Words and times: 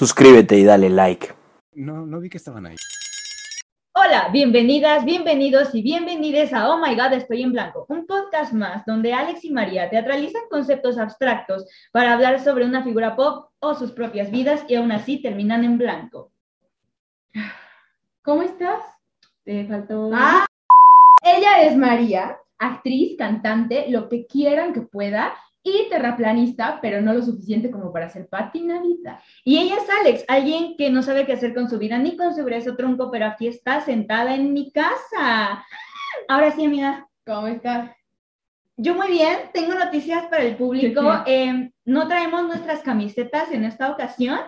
Suscríbete 0.00 0.56
y 0.56 0.64
dale 0.64 0.88
like. 0.88 1.28
No, 1.74 2.06
no 2.06 2.20
vi 2.20 2.30
que 2.30 2.38
estaban 2.38 2.64
ahí. 2.64 2.76
Hola, 3.92 4.30
bienvenidas, 4.32 5.04
bienvenidos 5.04 5.74
y 5.74 5.82
bienvenides 5.82 6.54
a 6.54 6.70
Oh 6.70 6.78
My 6.78 6.94
God, 6.94 7.12
estoy 7.12 7.42
en 7.42 7.52
blanco, 7.52 7.84
un 7.86 8.06
podcast 8.06 8.54
más 8.54 8.86
donde 8.86 9.12
Alex 9.12 9.44
y 9.44 9.50
María 9.50 9.90
teatralizan 9.90 10.40
conceptos 10.48 10.96
abstractos 10.96 11.66
para 11.92 12.14
hablar 12.14 12.42
sobre 12.42 12.64
una 12.64 12.82
figura 12.82 13.14
pop 13.14 13.50
o 13.58 13.74
sus 13.74 13.92
propias 13.92 14.30
vidas 14.30 14.64
y 14.68 14.76
aún 14.76 14.90
así 14.90 15.20
terminan 15.20 15.64
en 15.64 15.76
blanco. 15.76 16.32
¿Cómo 18.22 18.40
estás? 18.40 18.82
Te 19.44 19.66
faltó... 19.66 20.12
Ah, 20.14 20.46
ella 21.22 21.64
es 21.64 21.76
María, 21.76 22.38
actriz, 22.58 23.18
cantante, 23.18 23.90
lo 23.90 24.08
que 24.08 24.26
quieran 24.26 24.72
que 24.72 24.80
pueda, 24.80 25.34
y 25.62 25.88
terraplanista, 25.90 26.78
pero 26.80 27.00
no 27.00 27.12
lo 27.12 27.22
suficiente 27.22 27.70
como 27.70 27.92
para 27.92 28.08
ser 28.08 28.28
patinadita. 28.28 29.22
Y 29.44 29.58
ella 29.58 29.76
es 29.76 29.88
Alex, 30.00 30.24
alguien 30.28 30.76
que 30.76 30.90
no 30.90 31.02
sabe 31.02 31.26
qué 31.26 31.34
hacer 31.34 31.54
con 31.54 31.68
su 31.68 31.78
vida 31.78 31.98
ni 31.98 32.16
con 32.16 32.34
su 32.34 32.44
brazo 32.44 32.76
tronco, 32.76 33.10
pero 33.10 33.26
aquí 33.26 33.46
está 33.46 33.80
sentada 33.80 34.34
en 34.34 34.52
mi 34.52 34.72
casa. 34.72 35.64
Ahora 36.28 36.50
sí, 36.52 36.64
amiga. 36.64 37.06
¿Cómo 37.26 37.46
estás? 37.46 37.90
Yo 38.76 38.94
muy 38.94 39.08
bien, 39.08 39.50
tengo 39.52 39.74
noticias 39.74 40.26
para 40.26 40.42
el 40.42 40.56
público. 40.56 41.02
Eh, 41.26 41.70
no 41.84 42.08
traemos 42.08 42.44
nuestras 42.44 42.80
camisetas 42.80 43.52
en 43.52 43.64
esta 43.64 43.90
ocasión. 43.90 44.40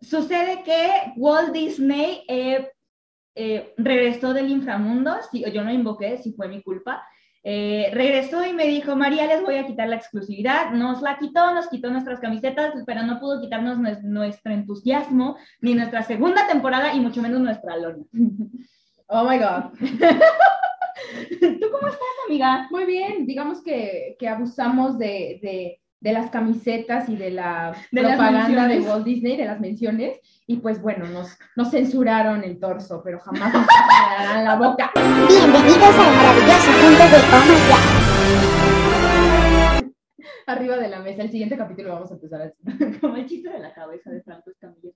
Sucede 0.00 0.62
que 0.62 1.12
Walt 1.16 1.52
Disney 1.52 2.22
eh, 2.28 2.70
eh, 3.34 3.74
regresó 3.76 4.32
del 4.32 4.50
inframundo, 4.50 5.16
sí, 5.30 5.44
yo 5.52 5.64
no 5.64 5.72
invoqué, 5.72 6.18
si 6.18 6.32
fue 6.32 6.46
mi 6.48 6.62
culpa. 6.62 7.02
Eh, 7.42 7.90
regresó 7.94 8.44
y 8.44 8.52
me 8.52 8.66
dijo, 8.66 8.96
María, 8.96 9.26
les 9.26 9.42
voy 9.42 9.56
a 9.56 9.66
quitar 9.66 9.88
la 9.88 9.96
exclusividad. 9.96 10.72
Nos 10.72 11.00
la 11.02 11.18
quitó, 11.18 11.52
nos 11.54 11.68
quitó 11.68 11.90
nuestras 11.90 12.20
camisetas, 12.20 12.74
pero 12.86 13.02
no 13.02 13.18
pudo 13.18 13.40
quitarnos 13.40 13.78
nuestro 14.02 14.52
entusiasmo, 14.52 15.36
ni 15.60 15.74
nuestra 15.74 16.02
segunda 16.02 16.46
temporada 16.46 16.94
y 16.94 17.00
mucho 17.00 17.22
menos 17.22 17.40
nuestra 17.40 17.76
lona. 17.76 18.04
Oh 19.12 19.28
my 19.28 19.38
God. 19.38 19.72
¿Tú 21.40 21.70
cómo 21.72 21.88
estás, 21.88 22.08
amiga? 22.28 22.68
Muy 22.70 22.84
bien, 22.84 23.26
digamos 23.26 23.60
que, 23.60 24.14
que 24.20 24.28
abusamos 24.28 24.98
de, 24.98 25.40
de, 25.42 25.79
de, 26.00 26.12
las 26.12 26.30
camisetas 26.30 27.08
y 27.08 27.16
de 27.16 27.30
la 27.30 27.74
De 27.92 28.02
propaganda 28.02 28.66
de. 28.68 28.80
Walt 28.80 29.04
Disney, 29.04 29.36
de 29.36 29.44
las 29.44 29.60
menciones, 29.60 30.18
y 30.46 30.56
pues 30.56 30.80
bueno, 30.80 31.06
nos, 31.06 31.38
nos 31.56 31.70
censuraron 31.70 32.42
el 32.44 32.58
torso, 32.58 33.02
pero 33.04 33.20
jamás 33.20 33.52
nos 33.52 33.66
censurarán 33.66 34.44
la 34.44 34.56
boca. 34.56 34.90
Bienvenidos 34.94 35.82
al 35.82 36.16
maravilloso 36.16 36.70
mundo 36.82 37.04
de 37.04 37.18
Oh 37.32 37.44
My 37.46 37.58
God. 37.68 38.00
Arriba 40.46 40.76
de 40.78 40.88
la 40.88 40.98
mesa, 41.00 41.22
el 41.22 41.30
siguiente 41.30 41.56
capítulo 41.56 41.92
vamos 41.92 42.10
a 42.10 42.14
empezar 42.14 42.42
así. 42.42 42.56
Como 43.00 43.16
el 43.16 43.26
chiste 43.26 43.50
de 43.50 43.60
la 43.60 43.72
cabeza 43.72 44.10
de 44.10 44.22
Franco 44.22 44.50
Escamilla. 44.50 44.90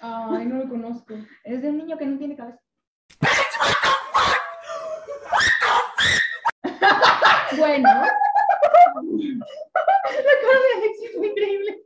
Ay, 0.00 0.44
no 0.46 0.56
lo 0.56 0.68
conozco. 0.68 1.14
Es 1.44 1.62
de 1.62 1.70
un 1.70 1.78
niño 1.78 1.96
que 1.96 2.06
no 2.06 2.18
tiene 2.18 2.36
cabeza. 2.36 2.60
Bueno, 7.56 7.88
Es 11.04 11.18
muy 11.18 11.28
increíble. 11.28 11.82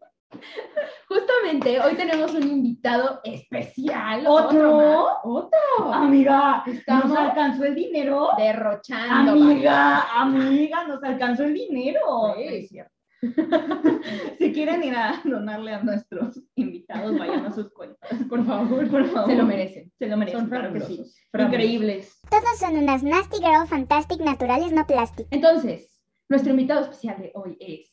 justamente 1.08 1.80
hoy 1.80 1.94
tenemos 1.94 2.34
un 2.34 2.42
invitado 2.42 3.20
especial. 3.24 4.24
¿Otro? 4.26 5.18
Otro. 5.24 5.92
Amiga, 5.92 6.62
Estamos 6.66 7.06
nos 7.06 7.18
alcanzó 7.18 7.64
el 7.64 7.74
dinero. 7.74 8.28
derrochando. 8.36 9.32
Amiga, 9.32 10.02
amiga, 10.20 10.86
nos 10.86 11.02
alcanzó 11.02 11.44
el 11.44 11.54
dinero. 11.54 12.34
Sí. 12.36 12.42
Es 12.44 12.68
cierto. 12.68 12.92
si 14.38 14.52
quieren 14.52 14.84
ir 14.84 14.94
a 14.94 15.20
donarle 15.24 15.74
a 15.74 15.82
nuestros 15.82 16.40
invitados, 16.54 17.18
vayan 17.18 17.46
a 17.46 17.52
sus 17.52 17.68
cuentas. 17.72 18.10
Por 18.28 18.46
favor, 18.46 18.88
Por 18.88 19.06
favor. 19.08 19.28
se 19.30 19.36
lo 19.36 19.44
merecen. 19.44 19.92
Se 19.98 20.06
lo 20.06 20.16
merecen. 20.16 20.40
Son 20.40 20.48
sí. 20.48 20.54
fabulosos. 20.56 20.88
Fabulosos. 21.32 21.52
Increíbles. 21.52 22.20
Todos 22.30 22.58
son 22.60 22.76
unas 22.76 23.02
Nasty 23.02 23.38
Girl 23.38 23.66
Fantastic 23.66 24.20
naturales, 24.20 24.70
no 24.70 24.86
plastic. 24.86 25.26
Entonces, 25.32 25.97
nuestro 26.28 26.50
invitado 26.50 26.82
especial 26.82 27.20
de 27.20 27.32
hoy 27.34 27.56
es. 27.58 27.90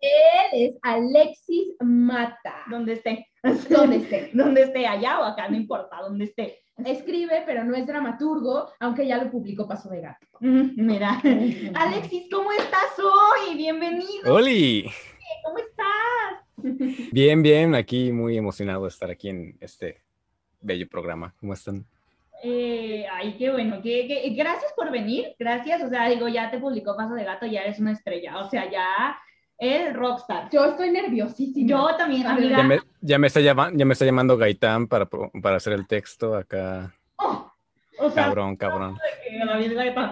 Él 0.00 0.48
es 0.52 0.74
Alexis 0.82 1.74
Mata. 1.80 2.64
Donde 2.70 2.92
esté. 2.94 3.26
Donde 3.70 3.96
esté. 3.96 4.30
Donde 4.34 4.62
esté, 4.62 4.86
allá 4.86 5.20
o 5.20 5.24
acá, 5.24 5.48
no 5.48 5.56
importa, 5.56 6.00
donde 6.02 6.26
esté. 6.26 6.62
Escribe, 6.84 7.42
pero 7.46 7.64
no 7.64 7.74
es 7.74 7.86
dramaturgo, 7.86 8.70
aunque 8.80 9.06
ya 9.06 9.16
lo 9.16 9.30
publicó 9.30 9.66
Paso 9.66 9.88
de 9.88 10.02
Gato. 10.02 10.26
Mira. 10.40 11.22
Alexis, 11.74 12.28
¿cómo 12.30 12.52
estás 12.52 12.98
hoy? 12.98 13.56
Bienvenido. 13.56 14.32
¡Holi! 14.32 14.90
¿Cómo 15.44 15.58
estás? 15.58 17.10
Bien, 17.12 17.42
bien, 17.42 17.74
aquí 17.74 18.12
muy 18.12 18.36
emocionado 18.36 18.82
de 18.82 18.88
estar 18.88 19.10
aquí 19.10 19.30
en 19.30 19.56
este 19.60 20.02
bello 20.60 20.88
programa. 20.88 21.34
¿Cómo 21.40 21.54
están? 21.54 21.86
Eh, 22.42 23.06
ay, 23.12 23.34
qué 23.38 23.50
bueno. 23.50 23.80
que 23.82 24.06
que- 24.06 24.30
gracias 24.36 24.72
por 24.76 24.90
venir. 24.90 25.34
Gracias. 25.38 25.82
O 25.82 25.88
sea, 25.88 26.08
digo, 26.08 26.28
ya 26.28 26.50
te 26.50 26.58
publicó 26.58 26.96
Paso 26.96 27.14
de 27.14 27.24
Gato, 27.24 27.46
ya 27.46 27.62
eres 27.62 27.78
una 27.80 27.92
estrella. 27.92 28.38
O 28.38 28.48
sea, 28.50 28.70
ya 28.70 29.16
eres 29.58 29.94
rockstar. 29.94 30.50
Yo 30.50 30.64
estoy 30.66 30.90
nerviosísima. 30.90 31.68
Yo 31.68 31.96
también, 31.96 32.26
A 32.26 32.32
amiga. 32.34 32.56
Ya 32.58 32.62
me, 32.62 32.78
ya 33.00 33.18
me 33.18 33.26
está, 33.28 33.40
llama- 33.40 33.70
ya 33.74 33.84
me 33.86 33.92
está 33.94 34.04
llamando 34.04 34.36
Gaitán 34.36 34.86
para, 34.86 35.08
hacer 35.56 35.72
el 35.72 35.86
texto 35.86 36.34
acá. 36.36 36.94
Oh, 37.16 37.50
o 37.98 38.10
sea, 38.10 38.24
Cabrón, 38.24 38.56
cabrón. 38.56 38.98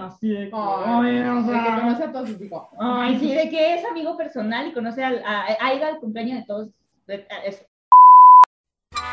así 0.07 0.29
de 0.31 0.51
Ay, 0.51 0.51
ay, 0.55 1.29
o 1.29 1.43
de 1.43 1.43
que 1.43 1.51
sea, 1.53 1.81
conoce 1.83 2.05
a 2.05 2.13
todos 2.13 2.29
sus 2.31 2.41
hijos. 2.41 2.69
ay, 2.81 3.19
sí, 3.19 3.35
de 3.35 3.51
que 3.51 3.75
es 3.75 3.85
amigo 3.85 4.17
personal 4.17 4.67
y 4.69 4.73
conoce 4.73 5.05
al, 5.05 5.23
a, 5.27 5.75
ido 5.75 5.87
al 5.87 5.99
cumpleaños 5.99 6.39
de 6.39 6.45
todos. 6.47 6.69
de- 7.07 7.27
a- 7.31 7.45
es- 7.45 7.67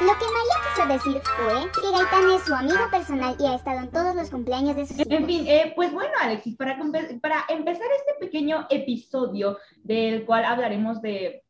Lo 0.02 0.14
que 0.18 0.26
María 0.26 0.58
quiso 0.66 0.88
decir 0.88 1.22
fue 1.22 1.72
que 1.80 1.92
Gaitán 1.92 2.32
es 2.32 2.42
su 2.42 2.56
amigo 2.56 2.90
personal 2.90 3.36
y 3.40 3.46
ha 3.46 3.54
estado 3.54 3.82
en 3.82 3.92
todos 3.92 4.16
los 4.16 4.32
cumpleaños 4.32 4.76
de 4.76 4.88
sus 4.88 5.00
hijos. 5.00 5.12
En 5.12 5.28
fin, 5.28 5.46
eh, 5.48 5.74
pues 5.76 5.94
bueno, 5.94 6.12
Alexis, 6.20 6.58
para, 6.58 6.76
para 7.22 7.46
empezar 7.50 7.86
este 7.98 8.14
pequeño 8.20 8.66
episodio 8.72 9.60
del 9.84 10.26
cual 10.26 10.46
hablaremos 10.46 11.04
de, 11.04 11.44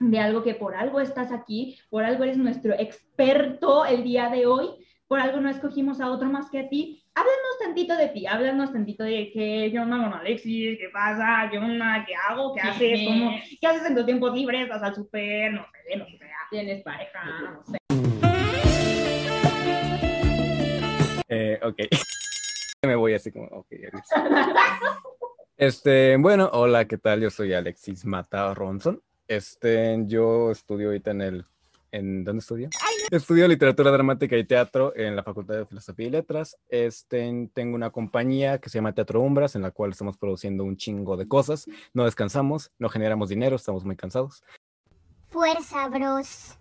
de 0.00 0.18
algo 0.18 0.42
que 0.42 0.54
por 0.54 0.74
algo 0.74 1.00
estás 1.00 1.32
aquí, 1.32 1.78
por 1.88 2.04
algo 2.04 2.24
eres 2.24 2.36
nuestro 2.36 2.74
experto 2.74 3.86
el 3.86 4.04
día 4.04 4.28
de 4.28 4.46
hoy, 4.46 4.68
por 5.06 5.18
algo 5.18 5.40
no 5.40 5.48
escogimos 5.48 6.00
a 6.02 6.10
otro 6.10 6.28
más 6.28 6.50
que 6.50 6.58
a 6.58 6.68
ti. 6.68 7.02
Háblanos 7.14 7.58
tantito 7.58 7.96
de 7.96 8.08
ti, 8.08 8.26
háblanos 8.26 8.72
tantito 8.72 9.04
de 9.04 9.30
qué, 9.32 9.70
qué 9.72 9.78
onda 9.78 9.96
con 9.96 10.12
Alexis, 10.12 10.76
qué 10.78 10.90
pasa, 10.92 11.48
qué 11.50 11.56
onda, 11.56 12.04
qué 12.06 12.14
hago, 12.28 12.54
qué 12.54 12.60
haces, 12.60 13.00
cómo, 13.06 13.30
qué 13.60 13.66
haces 13.66 13.86
en 13.86 13.94
tus 13.94 14.04
tiempos 14.04 14.34
libres, 14.34 14.68
vas 14.68 14.82
al 14.82 14.94
súper, 14.94 15.52
no 15.54 15.64
sé, 15.72 15.96
no 15.96 16.04
sé, 16.04 16.18
tienes 16.50 16.82
pareja, 16.82 17.24
no 17.24 17.64
sé. 17.64 17.78
Eh, 21.28 21.58
ok. 21.62 21.76
me 22.82 22.96
voy 22.96 23.14
así 23.14 23.32
como, 23.32 23.46
ok. 23.46 23.66
Alex. 23.92 24.08
Este, 25.56 26.16
bueno, 26.16 26.50
hola, 26.52 26.86
¿qué 26.86 26.98
tal? 26.98 27.20
Yo 27.20 27.30
soy 27.30 27.52
Alexis 27.52 28.04
Mata 28.04 28.52
Ronson. 28.54 29.00
Este, 29.28 29.96
yo 30.06 30.50
estudio 30.50 30.88
ahorita 30.88 31.12
en 31.12 31.20
el, 31.22 31.46
¿en 31.92 32.24
dónde 32.24 32.40
estudio? 32.40 32.68
Estudio 33.10 33.46
literatura 33.46 33.90
dramática 33.92 34.36
y 34.36 34.44
teatro 34.44 34.92
en 34.96 35.14
la 35.14 35.22
Facultad 35.22 35.54
de 35.54 35.66
Filosofía 35.66 36.06
y 36.06 36.10
Letras. 36.10 36.58
Este, 36.68 37.48
tengo 37.54 37.76
una 37.76 37.90
compañía 37.90 38.58
que 38.58 38.68
se 38.68 38.78
llama 38.78 38.94
Teatro 38.94 39.20
Umbras, 39.20 39.54
en 39.54 39.62
la 39.62 39.70
cual 39.70 39.92
estamos 39.92 40.16
produciendo 40.18 40.64
un 40.64 40.76
chingo 40.76 41.16
de 41.16 41.28
cosas. 41.28 41.66
No 41.92 42.04
descansamos, 42.04 42.72
no 42.78 42.88
generamos 42.88 43.28
dinero, 43.28 43.56
estamos 43.56 43.84
muy 43.84 43.96
cansados. 43.96 44.42
Fuerza, 45.30 45.88
bros. 45.88 46.58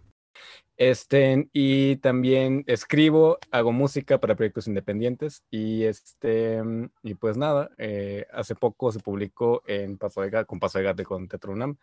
Este, 0.75 1.47
y 1.53 1.97
también 1.97 2.63
escribo, 2.65 3.37
hago 3.51 3.71
música 3.71 4.19
para 4.19 4.35
proyectos 4.35 4.67
independientes 4.67 5.43
y 5.51 5.83
este, 5.83 6.61
y 7.03 7.13
pues 7.13 7.37
nada, 7.37 7.69
eh, 7.77 8.25
hace 8.33 8.55
poco 8.55 8.91
se 8.91 8.99
publicó 8.99 9.61
en 9.67 9.97
Paso 9.99 10.21
de 10.21 10.45
con 10.45 10.59
Paso 10.59 10.79
de 10.79 10.85
Gato 10.85 11.03
con 11.03 11.27
Teatro 11.27 11.53
UNAM, 11.53 11.77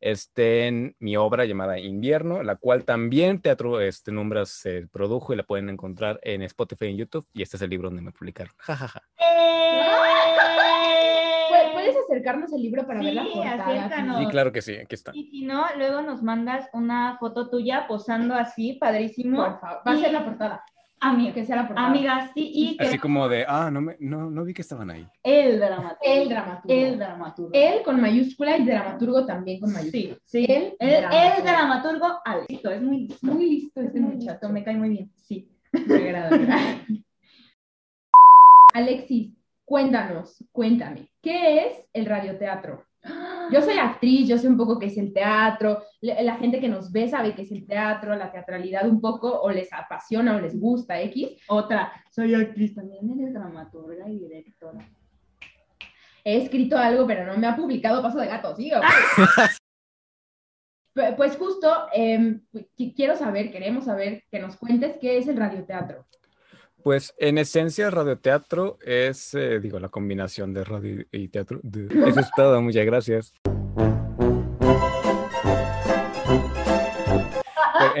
este, 0.00 0.66
en 0.68 0.96
mi 0.98 1.18
obra 1.18 1.44
llamada 1.44 1.78
Invierno, 1.78 2.42
la 2.42 2.56
cual 2.56 2.84
también 2.84 3.42
Teatro 3.42 3.80
este, 3.82 4.10
Numbras 4.10 4.48
se 4.48 4.86
produjo 4.88 5.34
y 5.34 5.36
la 5.36 5.42
pueden 5.42 5.68
encontrar 5.68 6.18
en 6.22 6.40
Spotify 6.42 6.86
y 6.86 6.90
en 6.92 6.96
YouTube 6.96 7.26
y 7.34 7.42
este 7.42 7.56
es 7.56 7.62
el 7.62 7.68
libro 7.68 7.88
donde 7.88 8.02
me 8.02 8.12
publicaron. 8.12 8.54
Ja, 8.56 8.74
ja, 8.74 8.88
ja. 8.88 9.02
¿Pu- 12.10 12.14
¿Puedes 12.16 12.22
acercarnos 12.24 12.52
el 12.52 12.62
libro 12.62 12.86
para 12.86 13.00
ver 13.00 13.14
la 13.14 13.22
Sí, 13.24 13.30
portada? 13.34 13.64
acércanos. 13.64 14.22
Y 14.22 14.26
claro 14.26 14.52
que 14.52 14.62
sí, 14.62 14.74
aquí 14.76 14.94
está. 14.94 15.12
Y 15.14 15.24
si 15.30 15.44
no, 15.44 15.64
luego 15.76 16.02
nos 16.02 16.22
mandas 16.22 16.68
una 16.72 17.16
foto 17.18 17.48
tuya 17.48 17.86
posando 17.88 18.34
así, 18.34 18.74
padrísimo. 18.74 19.36
Por 19.44 19.60
favor. 19.60 19.82
Va 19.86 19.92
a 19.92 19.96
ser 19.96 20.12
la 20.12 20.24
portada. 20.24 20.64
Amiga, 21.02 21.32
Que 21.32 21.46
sea 21.46 21.56
la 21.56 21.66
portada. 21.66 21.88
amiga, 21.88 22.30
sí, 22.34 22.50
y 22.54 22.76
que 22.76 22.84
Así 22.84 22.98
como 22.98 23.26
de, 23.26 23.46
ah, 23.48 23.70
no, 23.70 23.80
me, 23.80 23.96
no, 24.00 24.28
no 24.30 24.44
vi 24.44 24.52
que 24.52 24.60
estaban 24.60 24.90
ahí. 24.90 25.06
el 25.22 25.58
dramaturgo. 25.58 25.98
El 26.04 26.28
dramaturgo. 26.28 26.74
El 26.76 26.98
dramaturgo. 26.98 27.50
Él 27.54 27.82
con 27.84 28.00
mayúscula 28.02 28.58
y 28.58 28.66
dramaturgo 28.66 29.24
también 29.24 29.60
con 29.60 29.72
mayúscula. 29.72 29.92
Sí, 30.02 30.18
sí. 30.26 30.44
El 30.48 30.74
El, 30.78 31.04
el 31.04 31.42
dramaturgo. 31.42 32.06
Es 32.48 32.82
muy, 32.82 33.08
Muy 33.22 33.46
listo 33.48 33.80
este 33.80 33.98
muy 34.00 34.16
muchacho. 34.16 34.48
me 34.50 34.62
cae 34.62 34.76
muy 34.76 34.88
bien. 34.90 35.10
Sí. 35.16 35.48
Me 35.86 35.94
agrada. 36.10 36.38
Alexis, 38.74 39.30
cuéntanos, 39.70 40.44
cuéntame, 40.50 41.12
¿qué 41.22 41.64
es 41.64 41.88
el 41.92 42.04
radioteatro? 42.04 42.84
Yo 43.52 43.62
soy 43.62 43.74
actriz, 43.78 44.26
yo 44.26 44.36
sé 44.36 44.48
un 44.48 44.56
poco 44.56 44.80
qué 44.80 44.86
es 44.86 44.98
el 44.98 45.12
teatro, 45.12 45.84
la, 46.00 46.34
gente 46.38 46.58
que 46.58 46.68
nos 46.68 46.90
ve 46.90 47.06
sabe 47.06 47.36
qué 47.36 47.42
es 47.42 47.52
el 47.52 47.68
teatro, 47.68 48.16
la 48.16 48.32
teatralidad 48.32 48.88
un 48.88 49.00
poco, 49.00 49.30
o 49.40 49.48
les 49.48 49.72
apasiona 49.72 50.34
o 50.34 50.40
les 50.40 50.58
gusta 50.58 51.00
X. 51.02 51.40
Otra, 51.46 51.92
soy 52.10 52.34
actriz 52.34 52.74
también, 52.74 53.08
eres 53.16 53.32
dramaturga 53.32 54.08
y 54.08 54.18
directora. 54.18 54.84
He 56.24 56.38
escrito 56.38 56.76
algo, 56.76 57.06
pero 57.06 57.24
no 57.24 57.38
me 57.38 57.46
ha 57.46 57.54
publicado 57.54 58.02
Paso 58.02 58.18
de 58.18 58.26
Gato, 58.26 58.56
¿sí? 58.56 58.72
Pues 61.16 61.36
justo, 61.36 61.86
em, 61.92 62.42
qui- 62.76 62.92
quiero 62.96 63.14
saber, 63.14 63.52
queremos 63.52 63.84
saber 63.84 64.24
que 64.32 64.40
nos 64.40 64.56
cuentes 64.56 64.96
qué 65.00 65.18
es 65.18 65.28
el 65.28 65.36
radioteatro. 65.36 66.04
Pues 66.82 67.14
en 67.18 67.38
esencia 67.38 67.90
radioteatro 67.90 68.78
es, 68.84 69.34
eh, 69.34 69.60
digo, 69.60 69.78
la 69.78 69.88
combinación 69.88 70.54
de 70.54 70.64
radio 70.64 71.04
y 71.12 71.28
teatro. 71.28 71.60
Eso 72.06 72.20
es 72.20 72.30
todo, 72.34 72.60
muchas 72.62 72.86
gracias. 72.86 73.34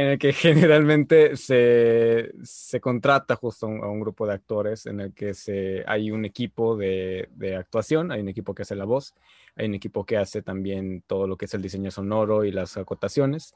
En 0.00 0.06
el 0.06 0.18
que 0.18 0.32
generalmente 0.32 1.36
se, 1.36 2.32
se 2.42 2.80
contrata 2.80 3.36
justo 3.36 3.66
a 3.66 3.68
un, 3.68 3.84
a 3.84 3.88
un 3.88 4.00
grupo 4.00 4.26
de 4.26 4.32
actores 4.32 4.86
en 4.86 5.00
el 5.00 5.12
que 5.12 5.34
se, 5.34 5.84
hay 5.86 6.10
un 6.10 6.24
equipo 6.24 6.74
de, 6.74 7.28
de 7.34 7.54
actuación, 7.56 8.10
hay 8.10 8.22
un 8.22 8.30
equipo 8.30 8.54
que 8.54 8.62
hace 8.62 8.74
la 8.74 8.86
voz, 8.86 9.14
hay 9.56 9.66
un 9.66 9.74
equipo 9.74 10.06
que 10.06 10.16
hace 10.16 10.40
también 10.40 11.02
todo 11.06 11.26
lo 11.26 11.36
que 11.36 11.44
es 11.44 11.52
el 11.52 11.60
diseño 11.60 11.90
sonoro 11.90 12.44
y 12.46 12.50
las 12.50 12.78
acotaciones. 12.78 13.54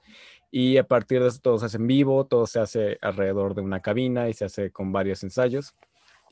Y 0.50 0.76
a 0.76 0.86
partir 0.86 1.22
de 1.22 1.28
eso 1.28 1.40
todo 1.40 1.58
se 1.58 1.64
hace 1.64 1.78
en 1.78 1.86
vivo, 1.86 2.26
todo 2.26 2.46
se 2.46 2.60
hace 2.60 2.98
alrededor 3.00 3.54
de 3.54 3.62
una 3.62 3.80
cabina 3.80 4.28
y 4.28 4.34
se 4.34 4.44
hace 4.44 4.70
con 4.70 4.92
varios 4.92 5.22
ensayos. 5.22 5.74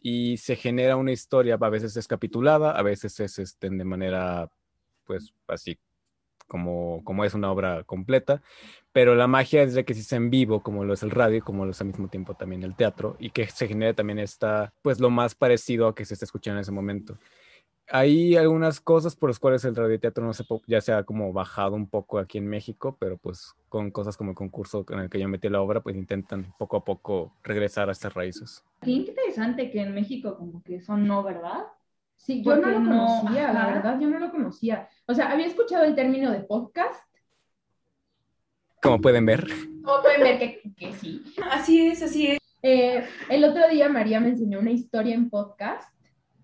Y 0.03 0.37
se 0.37 0.57
genera 0.57 0.97
una 0.97 1.13
historia, 1.13 1.57
a 1.59 1.71
veces 1.71 1.97
es 1.97 2.07
capitulada, 2.07 2.73
a 2.73 2.83
veces 2.83 3.19
es 3.19 3.39
este, 3.39 3.71
de 3.71 3.85
manera, 3.85 4.51
pues 5.07 5.33
así 5.49 5.79
como, 6.53 7.03
como 7.03 7.25
es 7.25 7.33
una 7.33 7.51
obra 7.51 7.83
completa. 7.85 8.43
Pero 8.93 9.15
la 9.15 9.27
magia 9.27 9.63
es 9.63 9.75
de 9.75 9.85
que 9.85 9.95
si 9.95 10.01
es 10.01 10.13
en 10.13 10.31
vivo, 10.31 10.63
como 10.63 10.85
lo 10.85 10.95
es 10.95 11.03
el 11.03 11.11
radio, 11.11 11.39
y 11.39 11.41
como 11.41 11.65
lo 11.65 11.71
es 11.71 11.81
al 11.81 11.87
mismo 11.89 12.09
tiempo 12.09 12.35
también 12.35 12.63
el 12.63 12.77
teatro, 12.77 13.17
y 13.19 13.31
que 13.31 13.47
se 13.47 13.67
genere 13.67 13.95
también 13.95 14.19
esta, 14.19 14.73
pues 14.83 15.01
lo 15.01 15.11
más 15.11 15.35
parecido 15.35 15.89
a 15.89 15.95
que 15.95 16.05
se 16.05 16.15
está 16.15 16.27
escuchando 16.27 16.59
en 16.59 16.63
ese 16.63 16.73
momento. 16.73 17.17
Hay 17.89 18.37
algunas 18.37 18.81
cosas 18.81 19.17
por 19.17 19.29
las 19.29 19.39
cuales 19.39 19.65
el 19.65 19.77
radioteatro 19.77 20.25
no 20.25 20.33
se 20.33 20.45
ya 20.67 20.81
se 20.81 20.93
ha 20.93 21.03
como 21.03 21.33
bajado 21.33 21.75
un 21.75 21.89
poco 21.89 22.19
aquí 22.19 22.39
en 22.39 22.47
México, 22.47 22.97
pero 22.99 23.19
pues 23.19 23.55
con 23.69 23.91
cosas 23.91 24.17
como 24.17 24.31
el 24.31 24.37
concurso 24.37 24.85
en 24.91 25.01
el 25.01 25.11
que 25.11 25.19
yo 25.19 25.29
metí 25.29 25.49
la 25.49 25.61
obra, 25.61 25.83
pues 25.83 25.97
intentan 25.97 26.55
poco 26.59 26.77
a 26.77 26.85
poco 26.85 27.35
regresar 27.43 27.89
a 27.89 27.93
estas 27.93 28.15
raíces. 28.15 28.65
Qué 28.81 28.93
interesante 28.93 29.71
que 29.71 29.81
en 29.81 29.95
México 29.95 30.37
como 30.37 30.63
que 30.63 30.77
eso 30.77 30.97
no, 30.97 31.23
¿verdad? 31.23 31.65
Sí, 32.17 32.43
yo 32.43 32.57
no 32.57 32.69
lo 32.69 32.79
no, 32.79 33.07
conocía, 33.07 33.53
la 33.53 33.67
verdad, 33.67 33.99
yo 34.01 34.09
no 34.09 34.21
lo 34.21 34.31
conocía. 34.31 34.89
O 35.07 35.15
sea, 35.15 35.31
había 35.31 35.47
escuchado 35.47 35.85
el 35.85 35.95
término 35.97 36.31
de 36.31 36.41
podcast. 36.41 37.05
Como 38.83 39.01
pueden 39.01 39.25
ver, 39.27 39.47
Como 39.85 40.03
pueden 40.03 40.21
ver 40.23 40.39
que, 40.39 40.61
que 40.77 40.93
sí. 40.95 41.23
Así 41.51 41.87
es, 41.87 42.03
así 42.03 42.27
es. 42.33 42.39
Eh, 42.63 43.05
el 43.29 43.45
otro 43.45 43.69
día 43.69 43.89
María 43.89 44.21
me 44.21 44.29
enseñó 44.29 44.59
una 44.61 44.71
historia 44.73 45.15
en 45.15 45.31
podcast. 45.31 45.89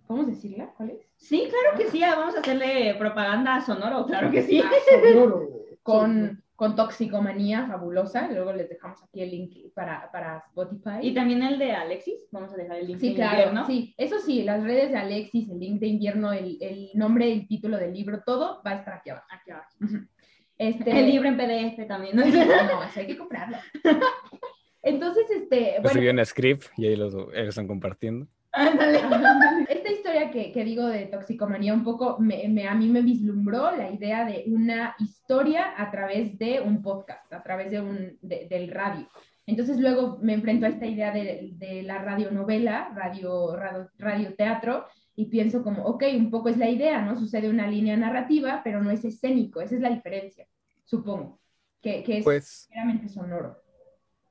¿Cómo 0.07 0.25
decirla? 0.25 0.73
¿Cuál 0.77 0.91
es? 0.91 1.07
Sí, 1.17 1.49
claro 1.51 1.77
que 1.77 1.91
sí, 1.91 2.01
vamos 2.01 2.35
a 2.37 2.41
hacerle 2.41 2.95
propaganda 2.99 3.57
a 3.57 3.61
Sonoro, 3.61 4.07
claro 4.07 4.31
que 4.31 4.43
sí. 4.43 4.63
Con, 5.83 6.43
con 6.55 6.77
Toxicomanía 6.77 7.67
Fabulosa. 7.67 8.29
Luego 8.31 8.53
les 8.53 8.69
dejamos 8.69 9.03
aquí 9.03 9.23
el 9.23 9.31
link 9.31 9.73
para, 9.75 10.11
para 10.13 10.45
Spotify. 10.49 10.99
Y 11.01 11.15
también 11.15 11.43
el 11.43 11.59
de 11.59 11.73
Alexis, 11.73 12.29
vamos 12.31 12.53
a 12.53 12.57
dejar 12.57 12.79
el 12.79 12.89
link 12.89 13.01
Sí, 13.01 13.15
claro, 13.15 13.37
invierno. 13.39 13.67
sí. 13.67 13.95
Eso 13.97 14.19
sí, 14.19 14.43
las 14.43 14.63
redes 14.63 14.91
de 14.91 14.99
Alexis, 14.99 15.49
el 15.49 15.59
link 15.61 15.81
de 15.81 15.87
invierno, 15.87 16.33
el, 16.33 16.59
el 16.61 16.91
nombre, 16.95 17.33
el 17.33 17.47
título 17.49 17.79
del 17.79 17.95
libro, 17.95 18.23
todo 18.25 18.61
va 18.67 18.73
a 18.73 18.75
estar 18.75 18.95
aquí 18.95 19.11
abajo. 19.11 19.27
Aquí 19.31 19.51
abajo. 19.51 19.71
Este, 20.59 20.91
El 20.99 21.07
libro 21.07 21.29
en 21.29 21.37
PDF 21.37 21.87
también, 21.87 22.17
¿no? 22.17 22.25
No, 22.27 22.83
eso 22.91 23.01
hay 23.01 23.07
que 23.07 23.17
comprarlo. 23.17 23.57
Entonces, 24.83 25.25
este, 25.31 25.75
lo 25.77 25.83
bueno, 25.83 25.99
subí 25.99 26.09
en 26.09 26.25
script 26.27 26.67
y 26.77 26.87
ahí 26.87 26.97
los, 26.97 27.15
ellos 27.15 27.49
están 27.49 27.67
compartiendo. 27.67 28.27
Ándale. 28.53 28.99
esta 29.69 29.93
historia 29.93 30.31
que, 30.31 30.53
que 30.53 30.65
digo 30.65 30.87
de 30.87 31.07
toxicomanía 31.07 31.75
un 31.75 31.85
poco, 31.85 32.17
me, 32.19 32.49
me- 32.49 32.67
a 32.67 32.75
mí 32.75 32.89
me 32.89 33.03
vislumbró 33.03 33.71
la 33.77 33.91
idea 33.91 34.25
de 34.25 34.45
una 34.47 34.95
historia 34.99 35.75
a 35.77 35.91
través 35.91 36.39
de 36.39 36.61
un 36.61 36.83
podcast, 36.83 37.31
a 37.33 37.43
través 37.43 37.71
de 37.71 37.81
un, 37.81 38.19
de- 38.23 38.47
del 38.49 38.71
radio. 38.71 39.09
Entonces 39.47 39.79
luego 39.79 40.19
me 40.23 40.35
enfrento 40.35 40.67
a 40.67 40.71
esta 40.71 40.87
idea 40.87 41.13
de, 41.13 41.51
de 41.55 41.83
la 41.83 41.99
radionovela, 41.99 42.91
radio, 42.95 43.55
radio, 43.57 43.89
radioteatro, 43.99 44.87
y 45.19 45.27
pienso 45.27 45.65
como, 45.65 45.83
ok, 45.85 46.05
un 46.17 46.31
poco 46.31 46.49
es 46.49 46.57
la 46.59 46.71
idea, 46.71 47.03
¿no? 47.03 47.19
Sucede 47.19 47.51
una 47.51 47.67
línea 47.67 47.97
narrativa, 47.97 48.61
pero 48.63 48.81
no 48.85 48.93
es 48.93 49.05
escénico, 49.05 49.61
esa 49.61 49.75
es 49.75 49.81
la 49.81 49.91
diferencia, 49.91 50.47
supongo, 50.85 51.41
que, 51.83 52.05
que 52.05 52.19
es 52.19 52.25
Pues 52.25 52.69
meramente 52.71 53.09
sonoro. 53.09 53.61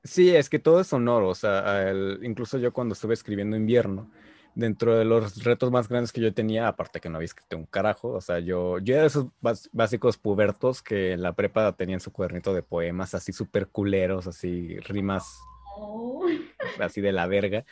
Sí, 0.06 0.34
es 0.34 0.50
que 0.50 0.60
todo 0.60 0.80
es 0.80 0.88
sonoro, 0.88 1.28
o 1.28 1.36
sea, 1.36 1.90
el- 1.90 2.20
incluso 2.24 2.58
yo 2.58 2.72
cuando 2.72 2.94
estuve 2.94 3.14
escribiendo 3.14 3.58
invierno, 3.58 4.10
dentro 4.56 4.98
de 4.98 5.04
los 5.04 5.44
retos 5.44 5.72
más 5.72 5.90
grandes 5.90 6.14
que 6.14 6.22
yo 6.22 6.34
tenía, 6.34 6.70
aparte 6.70 7.02
que 7.02 7.10
no 7.10 7.18
había 7.18 7.26
escrito 7.26 7.58
un 7.58 7.66
carajo, 7.66 8.12
o 8.14 8.22
sea, 8.22 8.40
yo, 8.40 8.80
yo 8.80 8.94
era 8.94 9.02
de 9.04 9.08
esos 9.10 9.26
bás- 9.42 9.70
básicos 9.74 10.18
pubertos 10.18 10.82
que 10.82 11.12
en 11.12 11.22
la 11.22 11.34
prepa 11.34 11.74
tenían 11.76 12.00
su 12.00 12.14
cuadernito 12.14 12.54
de 12.54 12.64
poemas 12.64 13.14
así 13.14 13.34
súper 13.34 13.68
culeros, 13.68 14.26
así 14.26 14.78
rimas 14.80 15.38
Oh. 15.78 16.28
así 16.80 17.02
de 17.02 17.12
la 17.12 17.28
verga, 17.28 17.66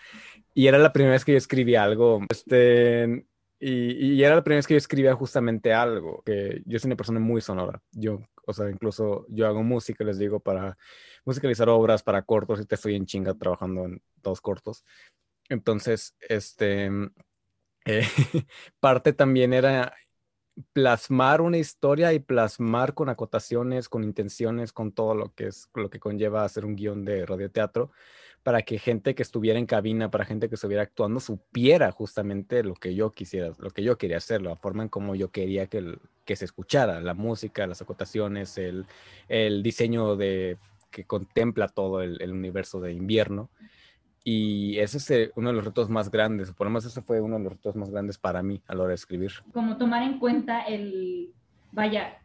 y 0.53 0.67
era 0.67 0.77
la 0.77 0.93
primera 0.93 1.13
vez 1.13 1.25
que 1.25 1.33
yo 1.33 1.37
escribía 1.37 1.83
algo, 1.83 2.21
este, 2.29 3.25
y, 3.59 4.13
y 4.13 4.23
era 4.23 4.35
la 4.35 4.43
primera 4.43 4.59
vez 4.59 4.67
que 4.67 4.73
yo 4.73 4.77
escribía 4.77 5.15
justamente 5.15 5.73
algo, 5.73 6.21
que 6.23 6.61
yo 6.65 6.79
soy 6.79 6.89
una 6.89 6.97
persona 6.97 7.19
muy 7.19 7.41
sonora, 7.41 7.81
yo, 7.91 8.21
o 8.45 8.53
sea, 8.53 8.69
incluso 8.69 9.25
yo 9.29 9.47
hago 9.47 9.63
música, 9.63 10.03
les 10.03 10.19
digo, 10.19 10.39
para 10.39 10.77
musicalizar 11.25 11.69
obras, 11.69 12.03
para 12.03 12.21
cortos, 12.21 12.61
y 12.61 12.65
te 12.65 12.75
estoy 12.75 12.95
en 12.95 13.05
chinga 13.05 13.33
trabajando 13.33 13.85
en 13.85 14.01
dos 14.21 14.41
cortos. 14.41 14.83
Entonces, 15.49 16.15
este, 16.19 16.89
eh, 17.85 18.07
parte 18.79 19.13
también 19.13 19.53
era 19.53 19.93
plasmar 20.73 21.41
una 21.41 21.57
historia 21.57 22.13
y 22.13 22.19
plasmar 22.19 22.93
con 22.93 23.09
acotaciones, 23.09 23.89
con 23.89 24.03
intenciones, 24.03 24.71
con 24.71 24.91
todo 24.91 25.15
lo 25.15 25.33
que 25.33 25.47
es 25.47 25.69
lo 25.75 25.89
que 25.89 25.99
conlleva 25.99 26.43
hacer 26.45 26.65
un 26.65 26.75
guion 26.75 27.03
de 27.05 27.25
radioteatro, 27.25 27.91
para 28.43 28.61
que 28.61 28.77
gente 28.79 29.15
que 29.15 29.23
estuviera 29.23 29.59
en 29.59 29.65
cabina, 29.65 30.11
para 30.11 30.23
gente 30.25 30.47
que 30.49 30.55
estuviera 30.55 30.83
actuando, 30.83 31.19
supiera 31.19 31.91
justamente 31.91 32.63
lo 32.63 32.75
que 32.75 32.95
yo 32.95 33.11
quisiera, 33.11 33.51
lo 33.57 33.71
que 33.71 33.83
yo 33.83 33.97
quería 33.97 34.17
hacer, 34.17 34.41
la 34.41 34.55
forma 34.55 34.83
en 34.83 34.89
cómo 34.89 35.15
yo 35.15 35.31
quería 35.31 35.67
que, 35.67 35.79
el- 35.79 35.99
que 36.25 36.35
se 36.35 36.45
escuchara, 36.45 37.01
la 37.01 37.13
música, 37.15 37.67
las 37.67 37.81
acotaciones, 37.81 38.57
el, 38.57 38.85
el 39.27 39.63
diseño 39.63 40.15
de 40.15 40.57
que 40.91 41.05
contempla 41.05 41.67
todo 41.67 42.01
el 42.01 42.31
universo 42.31 42.79
de 42.79 42.93
invierno. 42.93 43.49
Y 44.27 44.79
ese 44.79 44.97
es 44.97 45.11
eh, 45.11 45.31
uno 45.35 45.49
de 45.49 45.55
los 45.55 45.65
retos 45.65 45.87
más 45.87 46.09
grandes, 46.09 46.51
por 46.51 46.65
lo 46.65 46.71
menos 46.71 46.85
ese 46.85 47.03
fue 47.03 47.21
uno 47.21 47.37
de 47.37 47.43
los 47.43 47.53
retos 47.53 47.75
más 47.75 47.91
grandes 47.91 48.17
para 48.17 48.41
mí 48.41 48.59
a 48.65 48.73
la 48.73 48.81
hora 48.81 48.89
de 48.89 48.95
escribir. 48.95 49.31
como 49.53 49.77
tomar 49.77 50.01
en 50.01 50.17
cuenta 50.17 50.63
el, 50.63 51.31
vaya, 51.71 52.17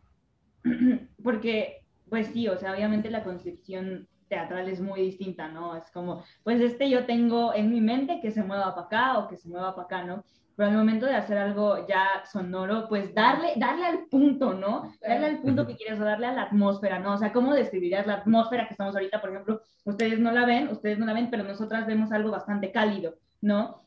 porque, 1.22 1.82
pues 2.08 2.28
sí, 2.28 2.48
o 2.48 2.56
sea, 2.56 2.72
obviamente 2.72 3.10
la 3.10 3.22
concepción 3.22 4.08
teatral 4.30 4.68
es 4.68 4.80
muy 4.80 5.02
distinta, 5.02 5.48
¿no? 5.48 5.76
Es 5.76 5.90
como, 5.90 6.24
pues 6.42 6.60
este 6.62 6.88
yo 6.88 7.04
tengo 7.04 7.52
en 7.52 7.68
mi 7.68 7.82
mente 7.82 8.20
que 8.22 8.30
se 8.30 8.42
mueva 8.42 8.74
para 8.74 8.86
acá 8.86 9.18
o 9.18 9.28
que 9.28 9.36
se 9.36 9.48
mueva 9.48 9.74
para 9.74 9.84
acá, 9.84 10.04
¿no? 10.04 10.24
Pero 10.56 10.70
al 10.70 10.76
momento 10.76 11.06
de 11.06 11.14
hacer 11.14 11.36
algo 11.36 11.86
ya 11.86 12.22
sonoro, 12.30 12.86
pues 12.88 13.14
darle, 13.14 13.52
darle 13.56 13.86
al 13.86 14.06
punto, 14.06 14.54
¿no? 14.54 14.92
Darle 15.00 15.26
al 15.26 15.38
punto 15.40 15.66
que 15.66 15.76
quieres 15.76 16.00
o 16.00 16.04
darle 16.04 16.26
a 16.26 16.32
la 16.32 16.42
atmósfera, 16.42 16.98
¿no? 16.98 17.14
O 17.14 17.18
sea, 17.18 17.32
¿cómo 17.32 17.54
describirías 17.54 18.06
la 18.06 18.14
atmósfera 18.14 18.66
que 18.66 18.74
estamos 18.74 18.94
ahorita? 18.94 19.20
Por 19.20 19.30
ejemplo, 19.30 19.62
ustedes 19.84 20.18
no 20.18 20.30
la 20.32 20.46
ven, 20.46 20.68
ustedes 20.68 20.98
no 20.98 21.06
la 21.06 21.14
ven, 21.14 21.30
pero 21.30 21.44
nosotras 21.44 21.86
vemos 21.86 22.12
algo 22.12 22.30
bastante 22.30 22.72
cálido, 22.72 23.16
¿no? 23.40 23.82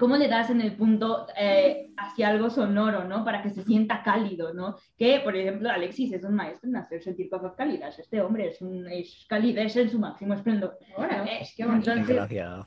¿Cómo 0.00 0.16
le 0.16 0.28
das 0.28 0.48
en 0.50 0.60
el 0.62 0.76
punto 0.76 1.26
eh, 1.36 1.90
hacia 1.98 2.28
algo 2.28 2.48
sonoro, 2.50 3.04
¿no? 3.04 3.24
Para 3.24 3.42
que 3.42 3.50
se 3.50 3.62
sienta 3.62 4.02
cálido, 4.02 4.52
¿no? 4.54 4.76
Que, 4.96 5.20
por 5.22 5.36
ejemplo, 5.36 5.70
Alexis 5.70 6.12
es 6.12 6.24
un 6.24 6.34
maestro 6.34 6.68
en 6.70 6.76
hacer 6.76 7.02
sentir 7.02 7.28
cosas 7.28 7.52
cálidas. 7.54 7.98
Este 7.98 8.20
hombre 8.22 8.48
es, 8.48 8.60
un, 8.62 8.88
es 8.88 9.24
calidez 9.28 9.76
en 9.76 9.90
su 9.90 9.98
máximo 9.98 10.34
esplendor. 10.34 10.78
Ahora, 10.96 11.24
Eh, 11.26 11.46
qué 11.56 11.64
bonito. 11.66 11.92
entonces, 11.92 12.16
Gracias. 12.16 12.64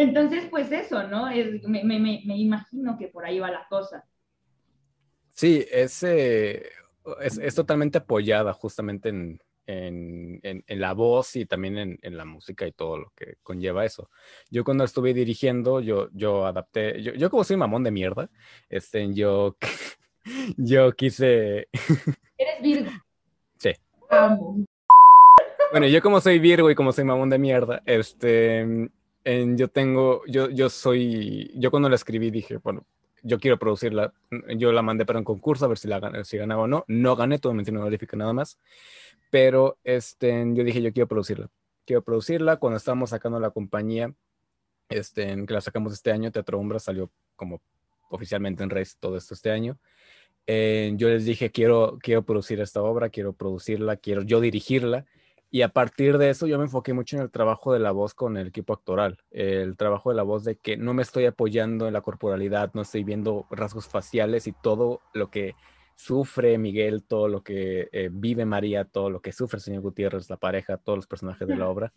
entonces, 0.00 0.44
pues 0.50 0.70
eso, 0.72 1.04
¿no? 1.04 1.28
Es- 1.30 1.62
me, 1.68 1.84
me- 1.84 2.00
me- 2.00 2.22
me 2.26 2.36
imagino 2.36 2.98
que 2.98 3.08
por 3.08 3.24
ahí 3.24 3.38
va 3.38 3.50
la 3.50 3.66
cosa. 3.68 4.04
Sí, 5.32 5.64
es, 5.70 6.02
eh, 6.02 6.64
es, 7.22 7.38
es 7.38 7.54
totalmente 7.54 7.98
apoyada 7.98 8.52
justamente 8.52 9.08
en, 9.08 9.40
en, 9.70 10.40
en- 10.42 10.64
en 10.66 10.80
la 10.80 10.92
voz 10.94 11.36
y 11.36 11.46
también 11.46 11.78
en, 11.78 11.98
en 12.02 12.16
la 12.16 12.24
música 12.24 12.66
y 12.66 12.72
todo 12.72 12.98
lo 12.98 13.12
que 13.16 13.34
conlleva 13.42 13.84
eso. 13.84 14.10
Yo 14.50 14.64
cuando 14.64 14.84
estuve 14.84 15.14
dirigiendo, 15.14 15.80
yo, 15.80 16.08
yo 16.12 16.46
adapté, 16.46 17.02
yo, 17.02 17.12
yo 17.14 17.30
como 17.30 17.44
soy 17.44 17.56
mamón 17.56 17.84
de 17.84 17.90
mierda, 17.90 18.30
este, 18.68 19.12
yo, 19.14 19.56
yo 20.56 20.92
quise, 20.92 21.68
Eres 22.38 22.62
Virgo. 22.62 22.90
Sí. 23.58 23.70
Amo. 24.08 24.64
bueno, 25.70 25.86
yo 25.86 26.00
como 26.02 26.20
soy 26.20 26.38
Virgo 26.38 26.70
y 26.70 26.74
como 26.74 26.92
soy 26.92 27.04
mamón 27.04 27.30
de 27.30 27.38
mierda, 27.38 27.82
este, 27.86 28.88
yo 29.24 29.68
tengo, 29.68 30.22
yo, 30.26 30.50
yo 30.50 30.68
soy, 30.70 31.50
yo 31.54 31.70
cuando 31.70 31.88
la 31.88 31.94
escribí 31.96 32.30
dije, 32.30 32.56
bueno, 32.56 32.84
yo 33.22 33.38
quiero 33.38 33.58
producirla. 33.58 34.12
Yo 34.56 34.72
la 34.72 34.82
mandé 34.82 35.06
para 35.06 35.18
un 35.18 35.24
concurso 35.24 35.64
a 35.64 35.68
ver 35.68 35.78
si, 35.78 35.88
la, 35.88 36.24
si 36.24 36.36
ganaba 36.36 36.62
o 36.62 36.66
no. 36.66 36.84
No 36.88 37.16
gané, 37.16 37.38
todo 37.38 37.54
me 37.54 37.62
honorífica 37.62 38.16
nada 38.16 38.32
más. 38.32 38.58
Pero 39.30 39.78
este, 39.84 40.44
yo 40.54 40.64
dije, 40.64 40.82
yo 40.82 40.92
quiero 40.92 41.08
producirla. 41.08 41.48
Quiero 41.86 42.02
producirla. 42.02 42.56
Cuando 42.56 42.76
estábamos 42.76 43.10
sacando 43.10 43.38
la 43.40 43.50
compañía, 43.50 44.12
este, 44.88 45.46
que 45.46 45.54
la 45.54 45.60
sacamos 45.60 45.92
este 45.92 46.10
año, 46.10 46.32
Teatro 46.32 46.58
Umbra 46.58 46.78
salió 46.78 47.10
como 47.36 47.62
oficialmente 48.10 48.62
en 48.62 48.70
redes 48.70 48.96
todo 48.98 49.16
esto 49.16 49.34
este 49.34 49.50
año. 49.50 49.78
Eh, 50.46 50.92
yo 50.96 51.08
les 51.08 51.24
dije, 51.24 51.50
quiero, 51.50 51.98
quiero 52.02 52.24
producir 52.24 52.60
esta 52.60 52.82
obra, 52.82 53.08
quiero 53.08 53.32
producirla, 53.32 53.96
quiero 53.96 54.22
yo 54.22 54.40
dirigirla. 54.40 55.06
Y 55.50 55.62
a 55.62 55.68
partir 55.68 56.16
de 56.18 56.30
eso 56.30 56.46
yo 56.46 56.58
me 56.58 56.64
enfoqué 56.64 56.92
mucho 56.92 57.16
en 57.16 57.22
el 57.22 57.30
trabajo 57.30 57.72
de 57.72 57.80
la 57.80 57.90
voz 57.90 58.14
con 58.14 58.36
el 58.36 58.48
equipo 58.48 58.72
actoral, 58.72 59.18
el 59.30 59.76
trabajo 59.76 60.10
de 60.10 60.16
la 60.16 60.22
voz 60.22 60.44
de 60.44 60.56
que 60.56 60.76
no 60.76 60.94
me 60.94 61.02
estoy 61.02 61.26
apoyando 61.26 61.88
en 61.88 61.92
la 61.92 62.02
corporalidad, 62.02 62.70
no 62.74 62.82
estoy 62.82 63.02
viendo 63.02 63.46
rasgos 63.50 63.88
faciales 63.88 64.46
y 64.46 64.52
todo 64.52 65.00
lo 65.12 65.30
que 65.30 65.56
sufre 65.96 66.56
Miguel, 66.56 67.02
todo 67.02 67.28
lo 67.28 67.42
que 67.42 67.88
eh, 67.92 68.08
vive 68.10 68.44
María, 68.44 68.84
todo 68.84 69.10
lo 69.10 69.20
que 69.20 69.32
sufre 69.32 69.58
el 69.58 69.62
señor 69.62 69.82
Gutiérrez, 69.82 70.30
la 70.30 70.36
pareja, 70.36 70.78
todos 70.78 70.98
los 70.98 71.06
personajes 71.06 71.46
de 71.46 71.56
la 71.56 71.68
obra, 71.68 71.92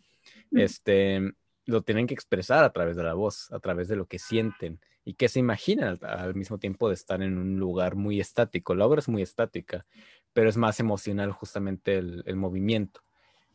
este, 0.51 1.33
lo 1.65 1.81
tienen 1.83 2.07
que 2.07 2.13
expresar 2.13 2.63
a 2.63 2.73
través 2.73 2.95
de 2.97 3.03
la 3.03 3.13
voz, 3.13 3.51
a 3.51 3.59
través 3.59 3.87
de 3.87 3.95
lo 3.95 4.05
que 4.05 4.19
sienten 4.19 4.79
y 5.05 5.13
que 5.13 5.29
se 5.29 5.39
imaginan 5.39 5.99
al, 6.01 6.35
mismo 6.35 6.57
tiempo 6.57 6.87
de 6.87 6.95
estar 6.95 7.21
en 7.21 7.37
un 7.37 7.59
lugar 7.59 7.95
muy 7.95 8.19
estático. 8.19 8.75
La 8.75 8.85
obra 8.85 8.99
es 8.99 9.09
muy 9.09 9.21
estática, 9.21 9.85
pero 10.33 10.49
es 10.49 10.57
más 10.57 10.79
emocional 10.79 11.31
justamente 11.31 11.97
el, 11.97 12.35
movimiento. 12.35 13.01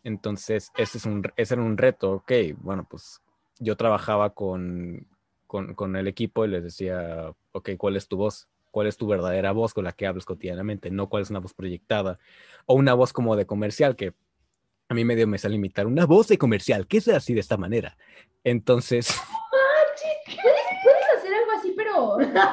Entonces, 0.05 0.73
ese, 0.77 0.99
es 0.99 1.07
un, 1.07 1.23
ese 1.37 1.55
era 1.55 1.63
un 1.63 1.77
reto. 1.77 2.13
Ok, 2.13 2.33
bueno, 2.59 2.87
pues 2.89 3.23
yo 3.59 3.77
trabajaba 3.77 4.31
con, 4.31 5.07
con, 5.47 5.75
con, 5.75 5.97
el 5.97 6.09
equipo 6.09 6.45
y 6.45 6.49
les 6.49 6.65
decía, 6.65 7.33
ok, 7.53 7.71
¿cuál 7.77 7.97
es 7.97 8.09
tu 8.09 8.17
voz? 8.17 8.49
¿Cuál 8.71 8.87
es 8.87 8.97
tu 8.97 9.07
verdadera 9.07 9.53
voz 9.53 9.75
con 9.75 9.85
la 9.85 9.93
que 9.93 10.07
hablas 10.07 10.25
cotidianamente? 10.25 10.91
No 10.91 11.09
cuál 11.09 11.23
es 11.23 11.31
una 11.31 11.41
voz 11.41 11.55
proyectada 11.55 12.19
o 12.67 12.75
una 12.75 12.95
voz 12.95 13.13
como 13.13 13.35
de 13.37 13.47
comercial, 13.47 13.97
que 13.97 14.15
a 14.89 14.95
mí 14.95 15.05
medio 15.05 15.27
me 15.27 15.39
sale 15.39 15.57
imitar 15.57 15.87
una 15.87 16.07
voz 16.07 16.29
de 16.29 16.39
comercial, 16.39 16.87
que 16.87 16.99
es 16.99 17.09
así 17.09 17.35
de 17.35 17.41
esta 17.41 17.57
manera. 17.57 17.97
Entonces... 18.45 19.15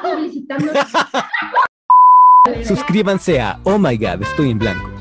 publicitando. 0.02 0.72
Suscríbanse 2.64 3.40
a 3.40 3.58
Oh 3.64 3.78
My 3.78 3.96
God, 3.96 4.22
estoy 4.22 4.50
en 4.50 4.58
blanco. 4.58 4.95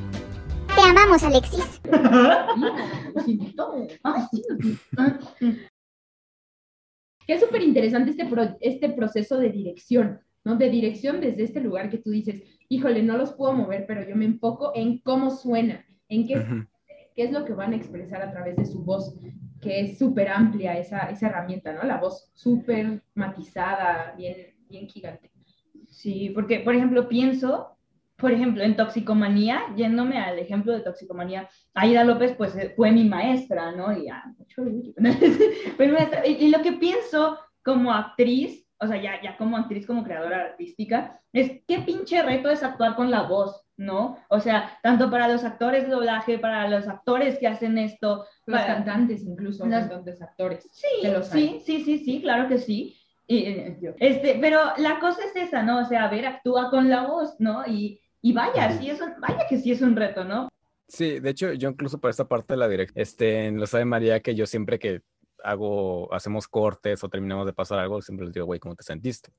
Te 0.86 0.92
amamos, 0.92 1.24
Alexis. 1.24 1.82
es 7.27 7.42
súper 7.42 7.63
interesante 7.63 8.12
este, 8.12 8.30
este 8.62 8.89
proceso 8.89 9.39
de 9.39 9.50
dirección, 9.50 10.20
¿no? 10.44 10.58
De 10.58 10.70
dirección 10.70 11.22
desde 11.22 11.42
este 11.42 11.60
lugar 11.60 11.89
que 11.89 11.98
tú 11.98 12.12
dices, 12.12 12.44
híjole, 12.70 13.01
no 13.01 13.18
los 13.18 13.34
puedo 13.34 13.54
mover, 13.54 13.88
pero 13.88 14.08
yo 14.08 14.15
me 14.15 14.25
enfoco 14.25 14.74
en 14.75 15.00
cómo 15.00 15.32
suena, 15.32 15.84
en 16.08 16.27
qué, 16.27 16.46
qué 17.15 17.24
es 17.24 17.32
lo 17.32 17.46
que 17.46 17.54
van 17.54 17.74
a 17.74 17.77
expresar 17.77 18.22
a 18.22 18.30
través 18.32 18.56
de 18.56 18.68
su 18.68 18.84
voz 18.84 19.20
que 19.63 19.80
es 19.80 19.98
súper 19.98 20.30
amplia 20.30 20.77
esa, 20.77 21.10
esa 21.10 21.30
herramienta, 21.30 21.74
¿no? 21.74 21.82
La 21.82 21.98
voz 21.98 22.30
súper 22.36 23.01
matizada, 23.15 24.13
bien, 24.15 24.54
bien 24.70 24.88
gigante. 24.88 25.32
Sí, 25.88 26.30
porque, 26.30 26.60
por 26.60 26.75
ejemplo, 26.75 27.10
pienso, 27.10 27.75
por 28.17 28.31
ejemplo, 28.31 28.63
en 28.63 28.75
toxicomanía, 28.75 29.62
yéndome 29.75 30.19
al 30.19 30.39
ejemplo 30.39 30.74
de 30.74 30.81
toxicomanía, 30.81 31.50
Aida 31.74 32.03
López, 32.03 32.34
pues 32.38 32.55
fue 32.75 32.91
mi 32.91 33.03
maestra, 33.03 33.72
¿no? 33.72 33.91
Y, 33.91 34.07
mucho 34.38 34.63
y 36.27 36.50
lo 36.50 36.62
que 36.62 36.74
pienso 36.74 37.38
como 37.63 37.91
actriz 37.91 38.65
o 38.79 38.88
sea, 38.88 39.01
ya, 39.01 39.22
ya 39.22 39.38
como 39.38 39.57
actriz, 39.57 39.86
como 39.86 40.03
creadora 40.03 40.41
artística, 40.41 41.22
es 41.31 41.62
qué 41.67 41.79
pinche 41.79 42.22
reto 42.22 42.50
es 42.50 42.63
actuar 42.63 42.95
con 42.95 43.10
la 43.10 43.24
voz, 43.24 43.65
¿no? 43.77 44.17
O 44.29 44.39
sea, 44.39 44.77
tanto 44.84 45.10
para 45.10 45.27
los 45.27 45.43
actores 45.43 45.84
de 45.84 45.91
doblaje, 45.91 46.39
para 46.39 46.67
los 46.67 46.88
actores 46.88 47.38
que 47.39 47.48
hacen 47.48 47.77
esto. 47.77 48.25
Los 48.45 48.62
cantantes 48.62 49.24
incluso, 49.24 49.65
los 49.65 49.74
cantantes 49.74 50.22
actores. 50.22 50.69
Sí, 50.72 50.88
sí, 51.24 51.62
sí, 51.63 51.84
sí, 51.84 51.98
sí, 52.00 52.22
claro 52.22 52.50
que 52.50 52.57
sí. 52.57 52.98
Y, 53.27 53.45
este, 54.00 54.38
pero 54.39 54.60
la 54.77 55.00
cosa 55.00 55.22
es 55.25 55.48
esa, 55.48 55.63
¿no? 55.63 55.79
O 55.79 55.86
sea, 55.86 56.03
a 56.03 56.10
ver, 56.10 56.25
actúa 56.25 56.69
con 56.69 56.89
la 56.89 57.07
voz, 57.07 57.36
¿no? 57.39 57.65
Y, 57.65 58.01
y 58.25 58.34
vaya, 58.34 58.72
sí 58.79 58.89
es 58.89 59.00
vaya 59.20 59.46
que 59.48 59.60
sí 59.60 59.72
es 59.72 59.84
un 59.84 59.96
reto, 59.96 60.24
¿no? 60.24 60.50
Sí, 60.88 61.20
de 61.20 61.29
hecho, 61.29 61.53
yo 61.53 61.70
incluso 61.70 62.00
para 62.00 62.10
esta 62.10 62.27
parte 62.27 62.53
de 62.53 62.58
la 62.58 62.67
dirección, 62.67 63.00
este, 63.00 63.51
lo 63.51 63.67
sabe 63.67 63.86
María 63.86 64.20
que 64.20 64.34
yo 64.34 64.48
siempre 64.48 64.79
que 64.79 65.03
hago, 65.44 66.12
hacemos 66.12 66.48
cortes 66.48 67.03
o 67.03 67.10
terminamos 67.10 67.46
de 67.46 67.53
pasar 67.53 67.77
algo, 67.77 68.01
siempre 68.01 68.25
les 68.25 68.34
digo, 68.34 68.48
güey, 68.48 68.60
¿cómo 68.60 68.74
te 68.74 68.82
sentiste? 68.82 69.29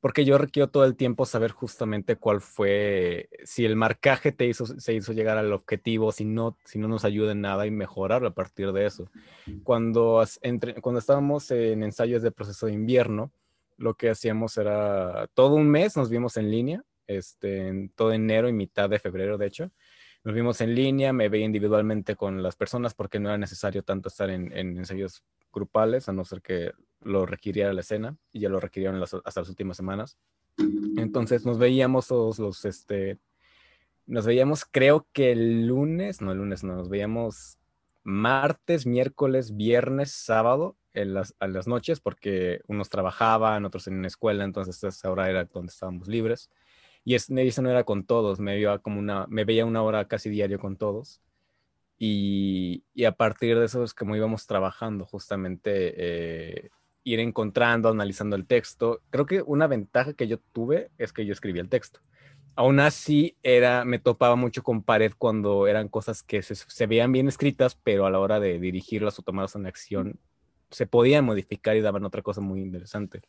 Porque 0.00 0.24
yo 0.24 0.38
requiero 0.38 0.68
todo 0.70 0.84
el 0.84 0.96
tiempo 0.96 1.24
saber 1.24 1.52
justamente 1.52 2.16
cuál 2.16 2.40
fue, 2.40 3.28
si 3.44 3.64
el 3.64 3.76
marcaje 3.76 4.32
te 4.32 4.46
hizo, 4.46 4.66
se 4.66 4.92
hizo 4.92 5.12
llegar 5.12 5.38
al 5.38 5.52
objetivo, 5.52 6.10
si 6.10 6.24
no, 6.24 6.58
si 6.64 6.80
no 6.80 6.88
nos 6.88 7.04
ayuda 7.04 7.30
en 7.30 7.42
nada 7.42 7.64
y 7.64 7.70
mejorar 7.70 8.26
a 8.26 8.32
partir 8.32 8.72
de 8.72 8.86
eso. 8.86 9.08
Cuando, 9.62 10.24
entre, 10.40 10.80
cuando 10.80 10.98
estábamos 10.98 11.48
en 11.52 11.84
ensayos 11.84 12.22
de 12.22 12.32
proceso 12.32 12.66
de 12.66 12.72
invierno, 12.72 13.30
lo 13.76 13.94
que 13.94 14.10
hacíamos 14.10 14.58
era, 14.58 15.28
todo 15.32 15.54
un 15.54 15.70
mes 15.70 15.96
nos 15.96 16.10
vimos 16.10 16.36
en 16.36 16.50
línea, 16.50 16.82
este, 17.06 17.68
en 17.68 17.88
todo 17.90 18.12
enero 18.12 18.48
y 18.48 18.52
mitad 18.52 18.88
de 18.88 18.98
febrero, 18.98 19.38
de 19.38 19.46
hecho, 19.46 19.70
nos 20.24 20.34
vimos 20.34 20.60
en 20.60 20.74
línea, 20.74 21.12
me 21.12 21.28
veía 21.28 21.44
individualmente 21.44 22.14
con 22.14 22.42
las 22.42 22.54
personas 22.54 22.94
porque 22.94 23.18
no 23.18 23.28
era 23.28 23.38
necesario 23.38 23.82
tanto 23.82 24.08
estar 24.08 24.30
en, 24.30 24.56
en 24.56 24.78
ensayos 24.78 25.24
grupales, 25.52 26.08
a 26.08 26.12
no 26.12 26.24
ser 26.24 26.42
que 26.42 26.72
lo 27.00 27.26
requiriera 27.26 27.72
la 27.72 27.80
escena, 27.80 28.16
y 28.32 28.40
ya 28.40 28.48
lo 28.48 28.60
requirieron 28.60 29.02
hasta 29.02 29.40
las 29.40 29.48
últimas 29.48 29.76
semanas. 29.76 30.16
Entonces 30.96 31.44
nos 31.44 31.58
veíamos 31.58 32.08
todos 32.08 32.38
los, 32.38 32.64
este, 32.64 33.18
nos 34.06 34.26
veíamos 34.26 34.64
creo 34.64 35.06
que 35.12 35.32
el 35.32 35.66
lunes, 35.66 36.20
no 36.20 36.32
el 36.32 36.38
lunes, 36.38 36.62
no, 36.64 36.76
nos 36.76 36.88
veíamos 36.88 37.58
martes, 38.04 38.86
miércoles, 38.86 39.56
viernes, 39.56 40.12
sábado, 40.12 40.76
en 40.94 41.14
las, 41.14 41.34
a 41.38 41.48
las 41.48 41.66
noches, 41.66 42.00
porque 42.00 42.60
unos 42.66 42.90
trabajaban, 42.90 43.64
otros 43.64 43.86
en 43.86 43.94
una 43.94 44.08
escuela, 44.08 44.44
entonces 44.44 44.82
esa 44.84 45.10
hora 45.10 45.30
era 45.30 45.44
donde 45.44 45.70
estábamos 45.70 46.08
libres. 46.08 46.50
Y 47.04 47.14
es, 47.14 47.30
eso 47.30 47.62
no 47.62 47.70
era 47.70 47.84
con 47.84 48.04
todos, 48.04 48.38
me 48.40 48.54
veía 48.54 48.78
como 48.78 48.98
una, 48.98 49.26
me 49.28 49.44
veía 49.44 49.66
una 49.66 49.82
hora 49.82 50.06
casi 50.08 50.30
diario 50.30 50.58
con 50.60 50.76
todos. 50.76 51.20
Y, 51.98 52.84
a 53.06 53.12
partir 53.12 53.58
de 53.58 53.66
eso 53.66 53.84
es 53.84 53.94
como 53.94 54.16
íbamos 54.16 54.46
trabajando 54.46 55.06
justamente, 55.06 55.94
eh, 55.96 56.70
ir 57.04 57.20
encontrando, 57.20 57.88
analizando 57.88 58.36
el 58.36 58.46
texto. 58.46 59.02
Creo 59.10 59.26
que 59.26 59.42
una 59.42 59.66
ventaja 59.66 60.14
que 60.14 60.26
yo 60.28 60.38
tuve 60.52 60.90
es 60.98 61.12
que 61.12 61.26
yo 61.26 61.32
escribía 61.32 61.62
el 61.62 61.68
texto. 61.68 62.00
Aún 62.54 62.80
así, 62.80 63.36
era, 63.42 63.84
me 63.84 63.98
topaba 63.98 64.36
mucho 64.36 64.62
con 64.62 64.82
pared 64.82 65.12
cuando 65.16 65.66
eran 65.66 65.88
cosas 65.88 66.22
que 66.22 66.42
se, 66.42 66.86
veían 66.86 67.12
bien 67.12 67.28
escritas, 67.28 67.76
pero 67.76 68.04
a 68.04 68.10
la 68.10 68.18
hora 68.18 68.40
de 68.40 68.58
dirigirlas 68.58 69.18
o 69.18 69.22
tomarlas 69.22 69.56
en 69.56 69.66
acción, 69.66 70.20
se 70.70 70.86
podían 70.86 71.24
modificar 71.24 71.76
y 71.76 71.80
daban 71.80 72.04
otra 72.04 72.22
cosa 72.22 72.40
muy 72.40 72.60
interesante. 72.60 73.22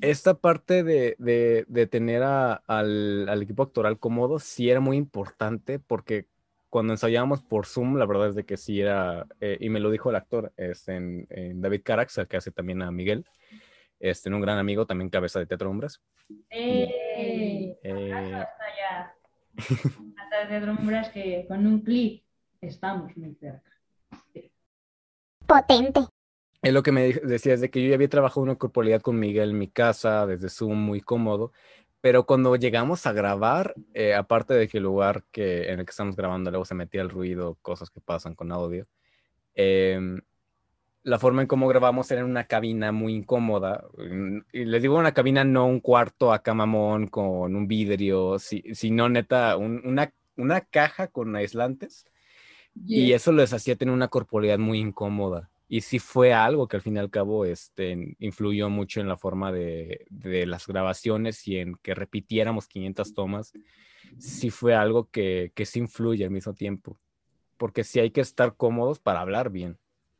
Esta 0.00 0.34
parte 0.34 0.82
de, 0.82 1.16
de, 1.18 1.86
tener 1.86 2.22
al, 2.22 3.28
al, 3.28 3.42
equipo 3.42 3.62
actoral 3.62 3.98
cómodo 3.98 4.38
sí 4.38 4.68
era 4.68 4.80
muy 4.80 4.96
importante 4.96 5.78
porque 5.78 6.26
cuando 6.72 6.94
ensayábamos 6.94 7.42
por 7.42 7.66
Zoom, 7.66 7.96
la 7.96 8.06
verdad 8.06 8.28
es 8.28 8.34
de 8.34 8.44
que 8.44 8.56
sí 8.56 8.80
era, 8.80 9.26
eh, 9.40 9.58
y 9.60 9.68
me 9.68 9.78
lo 9.78 9.90
dijo 9.90 10.08
el 10.08 10.16
actor, 10.16 10.52
es 10.56 10.88
en, 10.88 11.26
David 11.60 11.82
Carax, 11.84 12.16
el 12.16 12.28
que 12.28 12.38
hace 12.38 12.50
también 12.50 12.80
a 12.80 12.90
Miguel, 12.90 13.26
este, 14.00 14.30
un 14.30 14.40
gran 14.40 14.58
amigo, 14.58 14.86
también 14.86 15.10
cabeza 15.10 15.38
de 15.38 15.44
Teatro 15.44 15.68
Hombres. 15.68 16.00
¡Eh! 16.48 17.78
eh 17.82 18.12
hasta 18.14 18.64
ya. 18.78 19.14
hasta 20.16 20.48
Teatro 20.48 20.72
Hombres 20.72 21.10
que 21.10 21.44
con 21.46 21.66
un 21.66 21.80
clic 21.82 22.24
estamos 22.62 23.14
muy 23.18 23.34
cerca. 23.34 23.70
Potente. 25.46 26.00
Es 26.62 26.72
lo 26.72 26.82
que 26.84 26.92
me 26.92 27.12
decía 27.12 27.54
es 27.54 27.60
de 27.60 27.70
que 27.70 27.82
yo 27.82 27.88
ya 27.88 27.96
había 27.96 28.08
trabajado 28.08 28.42
una 28.42 28.54
corporalidad 28.56 29.02
con 29.02 29.18
Miguel 29.18 29.50
en 29.50 29.58
mi 29.58 29.68
casa, 29.68 30.26
desde 30.26 30.48
Zoom, 30.48 30.78
muy 30.78 31.00
cómodo, 31.00 31.52
pero 32.00 32.24
cuando 32.26 32.54
llegamos 32.56 33.06
a 33.06 33.12
grabar, 33.12 33.74
eh, 33.94 34.14
aparte 34.14 34.54
de 34.54 34.68
que 34.68 34.78
el 34.78 34.84
lugar 34.84 35.24
que, 35.32 35.70
en 35.72 35.80
el 35.80 35.86
que 35.86 35.90
estamos 35.90 36.16
grabando 36.16 36.50
luego 36.50 36.64
se 36.64 36.74
metía 36.76 37.02
el 37.02 37.10
ruido, 37.10 37.58
cosas 37.62 37.90
que 37.90 38.00
pasan 38.00 38.34
con 38.36 38.52
audio, 38.52 38.86
em, 39.54 40.20
la 41.04 41.18
forma 41.18 41.42
en 41.42 41.48
cómo 41.48 41.68
grabamos 41.68 42.10
era 42.12 42.20
en 42.22 42.28
una 42.28 42.46
cabina 42.46 42.92
muy 42.92 43.14
incómoda. 43.14 43.84
Mm, 43.98 44.38
y 44.52 44.64
les 44.66 44.82
digo 44.82 44.98
una 44.98 45.14
cabina, 45.14 45.44
no 45.44 45.66
un 45.66 45.80
cuarto 45.80 46.32
acá 46.32 46.54
mamón 46.54 47.08
con 47.08 47.56
un 47.56 47.68
vidrio, 47.68 48.38
sino 48.38 49.08
neta, 49.08 49.56
una, 49.56 50.12
una 50.36 50.60
caja 50.62 51.08
con 51.08 51.36
aislantes. 51.36 52.06
Y 52.86 53.12
eso 53.12 53.32
les 53.32 53.52
hacía 53.52 53.76
tener 53.76 53.94
una 53.94 54.08
corporalidad 54.08 54.58
muy 54.58 54.78
incómoda 54.80 55.51
y 55.72 55.80
sí 55.80 55.98
fue 55.98 56.34
algo 56.34 56.68
que 56.68 56.76
al 56.76 56.82
fin 56.82 56.96
y 56.96 56.98
al 56.98 57.08
cabo 57.08 57.46
este, 57.46 58.14
influyó 58.18 58.68
mucho 58.68 59.00
en 59.00 59.08
la 59.08 59.16
forma 59.16 59.50
de, 59.50 60.04
de, 60.10 60.44
las 60.44 60.66
grabaciones 60.66 61.48
y 61.48 61.56
en 61.56 61.76
que 61.76 61.94
repitiéramos 61.94 62.68
500 62.68 63.14
tomas, 63.14 63.54
sí 64.18 64.50
fue 64.50 64.74
algo 64.74 65.08
que, 65.08 65.50
que 65.54 65.64
sí 65.64 65.78
influye 65.78 66.26
al 66.26 66.30
mismo 66.30 66.52
tiempo, 66.52 67.00
porque 67.56 67.84
sí 67.84 68.00
hay 68.00 68.10
que 68.10 68.20
estar 68.20 68.54
cómodos 68.54 69.00
para 69.00 69.22
hablar 69.22 69.48
bien. 69.48 69.78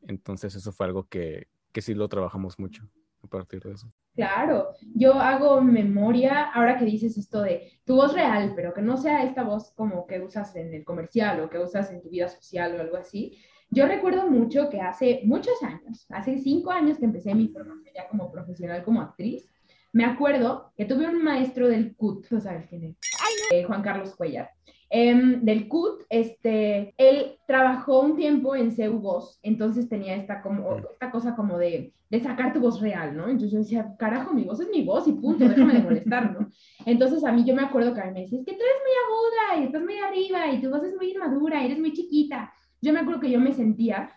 Entonces 0.09 0.55
eso 0.55 0.73
fue 0.73 0.87
algo 0.87 1.07
que, 1.07 1.49
que 1.71 1.83
sí 1.83 1.93
lo 1.93 2.09
trabajamos 2.09 2.59
mucho 2.59 2.89
a 3.23 3.27
partir 3.27 3.63
de 3.63 3.73
eso. 3.73 3.93
Claro, 4.15 4.71
yo 4.95 5.15
hago 5.15 5.61
memoria, 5.61 6.51
ahora 6.51 6.79
que 6.79 6.87
dices 6.87 7.19
esto 7.19 7.43
de 7.43 7.79
tu 7.85 7.97
voz 7.97 8.15
real, 8.15 8.55
pero 8.57 8.73
que 8.73 8.81
no 8.81 8.97
sea 8.97 9.23
esta 9.23 9.43
voz 9.43 9.71
como 9.75 10.07
que 10.07 10.19
usas 10.19 10.57
en 10.57 10.73
el 10.73 10.83
comercial 10.83 11.41
o 11.41 11.51
que 11.51 11.59
usas 11.59 11.91
en 11.91 12.01
tu 12.01 12.09
vida 12.09 12.29
social 12.29 12.75
o 12.75 12.81
algo 12.81 12.97
así. 12.97 13.37
Yo 13.75 13.87
recuerdo 13.87 14.29
mucho 14.29 14.69
que 14.69 14.83
hace 14.83 15.23
muchos 15.25 15.55
años, 15.62 16.05
hace 16.11 16.37
cinco 16.37 16.71
años 16.71 16.99
que 16.99 17.07
empecé 17.07 17.35
mi 17.35 17.49
formación 17.49 17.95
ya 17.95 18.07
como 18.07 18.31
profesional, 18.31 18.85
como 18.85 19.00
actriz, 19.00 19.49
me 19.95 20.05
acuerdo 20.05 20.73
que 20.76 20.85
tuve 20.85 21.09
un 21.09 21.25
maestro 21.25 21.69
del 21.69 21.97
CUT, 21.97 22.29
¿tú 22.29 22.38
sabes 22.38 22.67
quién 22.69 22.85
es? 22.85 22.97
Eh, 23.50 23.64
Juan 23.64 23.81
Carlos 23.81 24.14
Cuellar. 24.14 24.50
Em, 24.91 25.43
del 25.43 25.69
CUT, 25.69 26.02
este, 26.11 26.93
él 26.99 27.38
trabajó 27.47 28.00
un 28.00 28.14
tiempo 28.14 28.55
en 28.55 28.73
CEU 28.73 28.99
Voz, 28.99 29.38
entonces 29.43 29.88
tenía 29.88 30.17
esta, 30.17 30.43
como, 30.43 30.76
esta 30.93 31.11
cosa 31.11 31.35
como 31.35 31.57
de, 31.57 31.95
de, 32.11 32.21
sacar 32.21 32.52
tu 32.52 32.61
voz 32.61 32.79
real, 32.79 33.17
¿no? 33.17 33.25
Entonces 33.25 33.52
yo 33.52 33.59
decía, 33.61 33.97
carajo, 33.99 34.35
mi 34.35 34.45
voz 34.45 34.61
es 34.61 34.69
mi 34.69 34.85
voz 34.85 35.09
y 35.09 35.12
punto, 35.12 35.49
déjame 35.49 35.73
de 35.73 35.83
molestar, 35.83 36.38
¿no? 36.38 36.47
Entonces 36.85 37.25
a 37.25 37.33
mí 37.33 37.43
yo 37.47 37.55
me 37.55 37.62
acuerdo 37.62 37.95
que 37.95 38.02
a 38.02 38.05
mí 38.05 38.12
me 38.12 38.21
decía, 38.21 38.38
es 38.38 38.45
que 38.45 38.52
tú 38.52 38.61
eres 38.62 38.76
muy 38.83 39.57
aguda 39.57 39.62
y 39.62 39.67
estás 39.67 39.83
muy 39.83 39.97
arriba 39.97 40.52
y 40.52 40.61
tu 40.61 40.69
voz 40.69 40.85
es 40.85 40.95
muy 40.95 41.12
inmadura 41.12 41.64
eres 41.64 41.79
muy 41.79 41.95
chiquita. 41.95 42.52
Yo 42.83 42.93
me 42.93 43.01
acuerdo 43.01 43.21
que 43.21 43.31
yo 43.31 43.41
me 43.41 43.53
sentía 43.53 44.11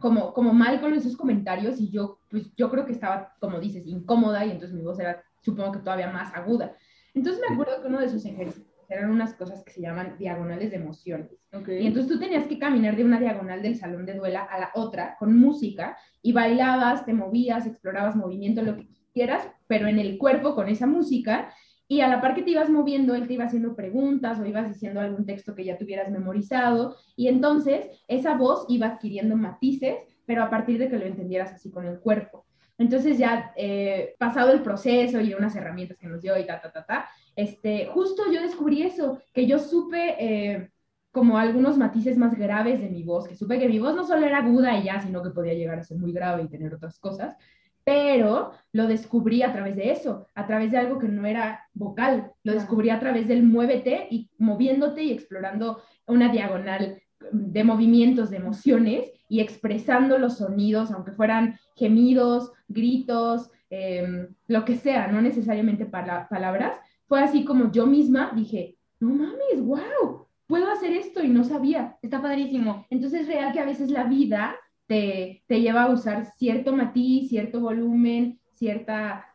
como, 0.00 0.34
como 0.34 0.52
mal 0.52 0.80
con 0.80 0.92
esos 0.92 1.16
comentarios 1.16 1.80
y 1.80 1.90
yo, 1.90 2.18
pues 2.28 2.54
yo 2.56 2.70
creo 2.70 2.84
que 2.84 2.92
estaba, 2.92 3.34
como 3.40 3.60
dices, 3.60 3.86
incómoda 3.86 4.44
y 4.44 4.50
entonces 4.50 4.76
mi 4.76 4.82
voz 4.82 4.98
era, 4.98 5.22
supongo 5.40 5.72
que 5.72 5.78
todavía 5.78 6.10
más 6.10 6.34
aguda. 6.34 6.76
Entonces 7.14 7.40
me 7.48 7.54
acuerdo 7.54 7.80
que 7.80 7.88
uno 7.88 8.00
de 8.00 8.06
esos 8.06 8.24
ejercicios 8.26 8.66
eran 8.88 9.10
unas 9.10 9.34
cosas 9.34 9.64
que 9.64 9.72
se 9.72 9.80
llaman 9.80 10.16
diagonales 10.18 10.70
de 10.70 10.76
emociones. 10.76 11.30
Y 11.52 11.86
entonces 11.86 12.12
tú 12.12 12.18
tenías 12.18 12.46
que 12.46 12.58
caminar 12.58 12.96
de 12.96 13.04
una 13.04 13.18
diagonal 13.18 13.62
del 13.62 13.76
salón 13.76 14.04
de 14.04 14.14
duela 14.14 14.42
a 14.42 14.58
la 14.58 14.70
otra 14.74 15.16
con 15.18 15.36
música 15.36 15.96
y 16.22 16.32
bailabas, 16.32 17.04
te 17.04 17.12
movías, 17.12 17.66
explorabas 17.66 18.16
movimiento, 18.16 18.62
lo 18.62 18.76
que 18.76 18.88
quieras, 19.12 19.48
pero 19.66 19.88
en 19.88 19.98
el 19.98 20.18
cuerpo 20.18 20.54
con 20.54 20.68
esa 20.68 20.86
música. 20.86 21.52
Y 21.88 22.00
a 22.00 22.08
la 22.08 22.20
par 22.20 22.34
que 22.34 22.42
te 22.42 22.50
ibas 22.50 22.68
moviendo, 22.68 23.14
él 23.14 23.26
te 23.26 23.34
iba 23.34 23.44
haciendo 23.44 23.76
preguntas 23.76 24.38
o 24.40 24.46
ibas 24.46 24.68
diciendo 24.68 25.00
algún 25.00 25.24
texto 25.24 25.54
que 25.54 25.64
ya 25.64 25.78
tuvieras 25.78 26.10
memorizado. 26.10 26.96
Y 27.14 27.28
entonces 27.28 27.88
esa 28.08 28.36
voz 28.36 28.66
iba 28.68 28.88
adquiriendo 28.88 29.36
matices, 29.36 29.96
pero 30.26 30.42
a 30.42 30.50
partir 30.50 30.78
de 30.78 30.88
que 30.88 30.98
lo 30.98 31.06
entendieras 31.06 31.52
así 31.52 31.70
con 31.70 31.86
el 31.86 32.00
cuerpo. 32.00 32.44
Entonces 32.78 33.18
ya 33.18 33.52
eh, 33.56 34.14
pasado 34.18 34.52
el 34.52 34.62
proceso 34.62 35.20
y 35.20 35.32
unas 35.32 35.56
herramientas 35.56 35.96
que 35.96 36.08
nos 36.08 36.20
dio 36.20 36.36
y 36.38 36.44
ta, 36.44 36.60
ta, 36.60 36.72
ta, 36.72 36.84
ta, 36.84 37.08
este, 37.34 37.86
justo 37.86 38.24
yo 38.32 38.42
descubrí 38.42 38.82
eso, 38.82 39.20
que 39.32 39.46
yo 39.46 39.58
supe 39.58 40.16
eh, 40.18 40.70
como 41.10 41.38
algunos 41.38 41.78
matices 41.78 42.18
más 42.18 42.36
graves 42.36 42.80
de 42.80 42.90
mi 42.90 43.02
voz, 43.02 43.26
que 43.26 43.34
supe 43.34 43.58
que 43.58 43.68
mi 43.68 43.78
voz 43.78 43.94
no 43.94 44.06
solo 44.06 44.26
era 44.26 44.38
aguda 44.38 44.76
y 44.76 44.84
ya, 44.84 45.00
sino 45.00 45.22
que 45.22 45.30
podía 45.30 45.54
llegar 45.54 45.78
a 45.78 45.84
ser 45.84 45.96
muy 45.96 46.12
grave 46.12 46.42
y 46.42 46.48
tener 46.48 46.74
otras 46.74 46.98
cosas, 46.98 47.36
pero 47.86 48.50
lo 48.72 48.88
descubrí 48.88 49.44
a 49.44 49.52
través 49.52 49.76
de 49.76 49.92
eso, 49.92 50.26
a 50.34 50.44
través 50.44 50.72
de 50.72 50.78
algo 50.78 50.98
que 50.98 51.06
no 51.06 51.24
era 51.24 51.68
vocal, 51.72 52.32
lo 52.42 52.52
descubrí 52.52 52.90
a 52.90 52.98
través 52.98 53.28
del 53.28 53.44
muévete 53.44 54.08
y 54.10 54.28
moviéndote 54.38 55.04
y 55.04 55.12
explorando 55.12 55.80
una 56.04 56.28
diagonal 56.28 57.00
de 57.30 57.62
movimientos, 57.62 58.30
de 58.30 58.38
emociones 58.38 59.12
y 59.28 59.38
expresando 59.38 60.18
los 60.18 60.38
sonidos, 60.38 60.90
aunque 60.90 61.12
fueran 61.12 61.60
gemidos, 61.76 62.50
gritos, 62.66 63.52
em, 63.70 64.34
lo 64.48 64.64
que 64.64 64.74
sea, 64.74 65.06
no 65.06 65.22
necesariamente 65.22 65.86
palabras, 65.86 66.76
fue 67.06 67.22
así 67.22 67.44
como 67.44 67.70
yo 67.70 67.86
misma 67.86 68.32
dije, 68.34 68.76
no 68.98 69.10
mames, 69.10 69.60
wow, 69.60 70.26
puedo 70.48 70.68
hacer 70.72 70.92
esto 70.92 71.22
y 71.22 71.28
no 71.28 71.44
sabía, 71.44 71.96
está 72.02 72.20
padrísimo. 72.20 72.84
Entonces 72.90 73.20
es 73.20 73.28
real 73.28 73.52
que 73.52 73.60
a 73.60 73.64
veces 73.64 73.92
la 73.92 74.04
vida 74.04 74.56
te, 74.86 75.42
te 75.46 75.60
lleva 75.60 75.84
a 75.84 75.90
usar 75.90 76.26
cierto 76.36 76.72
matiz, 76.72 77.28
cierto 77.28 77.60
volumen, 77.60 78.38
cierta, 78.54 79.26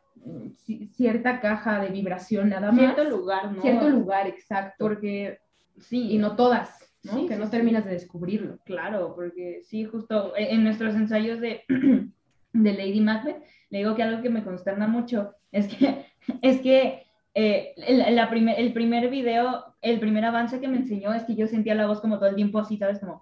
cierta 0.92 1.40
caja 1.40 1.82
de 1.82 1.90
vibración 1.90 2.50
nada 2.50 2.72
más. 2.72 2.80
Cierto 2.80 3.04
lugar, 3.04 3.52
¿no? 3.52 3.62
Cierto 3.62 3.90
lugar, 3.90 4.28
exacto. 4.28 4.76
Porque 4.80 5.40
sí. 5.78 6.12
Y 6.12 6.18
no 6.18 6.36
todas. 6.36 6.78
¿no? 7.04 7.28
que 7.28 7.34
sí, 7.34 7.40
no 7.40 7.46
sí. 7.46 7.52
terminas 7.52 7.86
de 7.86 7.92
descubrirlo. 7.92 8.60
Claro, 8.64 9.14
porque 9.16 9.62
sí, 9.64 9.86
justo 9.86 10.34
en, 10.36 10.56
en 10.56 10.64
nuestros 10.64 10.94
ensayos 10.96 11.40
de, 11.40 11.64
de 12.54 12.74
Lady 12.74 13.02
Macbeth, 13.02 13.44
le 13.70 13.80
digo 13.80 13.96
que 13.96 14.04
algo 14.04 14.22
que 14.22 14.30
me 14.30 14.44
consterna 14.44 14.88
mucho 14.88 15.34
es 15.52 15.68
que, 15.68 16.06
es 16.42 16.62
que 16.62 17.04
eh, 17.34 17.74
el, 17.78 18.16
la 18.16 18.30
primer, 18.30 18.60
el 18.60 18.74
primer 18.74 19.10
video, 19.10 19.76
el 19.82 20.00
primer 20.00 20.26
avance 20.26 20.60
que 20.60 20.68
me 20.68 20.78
enseñó 20.78 21.14
es 21.14 21.24
que 21.24 21.36
yo 21.36 21.48
sentía 21.48 21.76
la 21.76 21.88
voz 21.88 22.02
como 22.02 22.18
todo 22.18 22.30
el 22.30 22.36
tiempo 22.36 22.60
así, 22.60 22.78
¿sabes? 22.78 23.00
Como, 23.00 23.22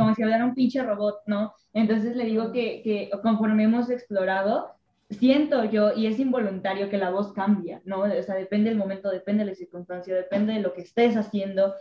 como 0.00 0.14
si 0.14 0.22
hablara 0.22 0.44
un 0.44 0.54
pinche 0.54 0.82
robot, 0.82 1.20
¿no? 1.26 1.54
Entonces 1.72 2.16
le 2.16 2.24
digo 2.24 2.52
que, 2.52 2.82
que 2.82 3.10
conforme 3.22 3.64
hemos 3.64 3.90
explorado, 3.90 4.74
siento 5.10 5.64
yo, 5.64 5.92
y 5.94 6.06
es 6.06 6.18
involuntario, 6.18 6.88
que 6.88 6.98
la 6.98 7.10
voz 7.10 7.32
cambia, 7.32 7.82
¿no? 7.84 8.02
O 8.02 8.22
sea, 8.22 8.34
depende 8.34 8.70
del 8.70 8.78
momento, 8.78 9.10
depende 9.10 9.44
de 9.44 9.50
la 9.50 9.56
circunstancia, 9.56 10.14
depende 10.14 10.54
de 10.54 10.60
lo 10.60 10.72
que 10.72 10.82
estés 10.82 11.16
haciendo. 11.16 11.74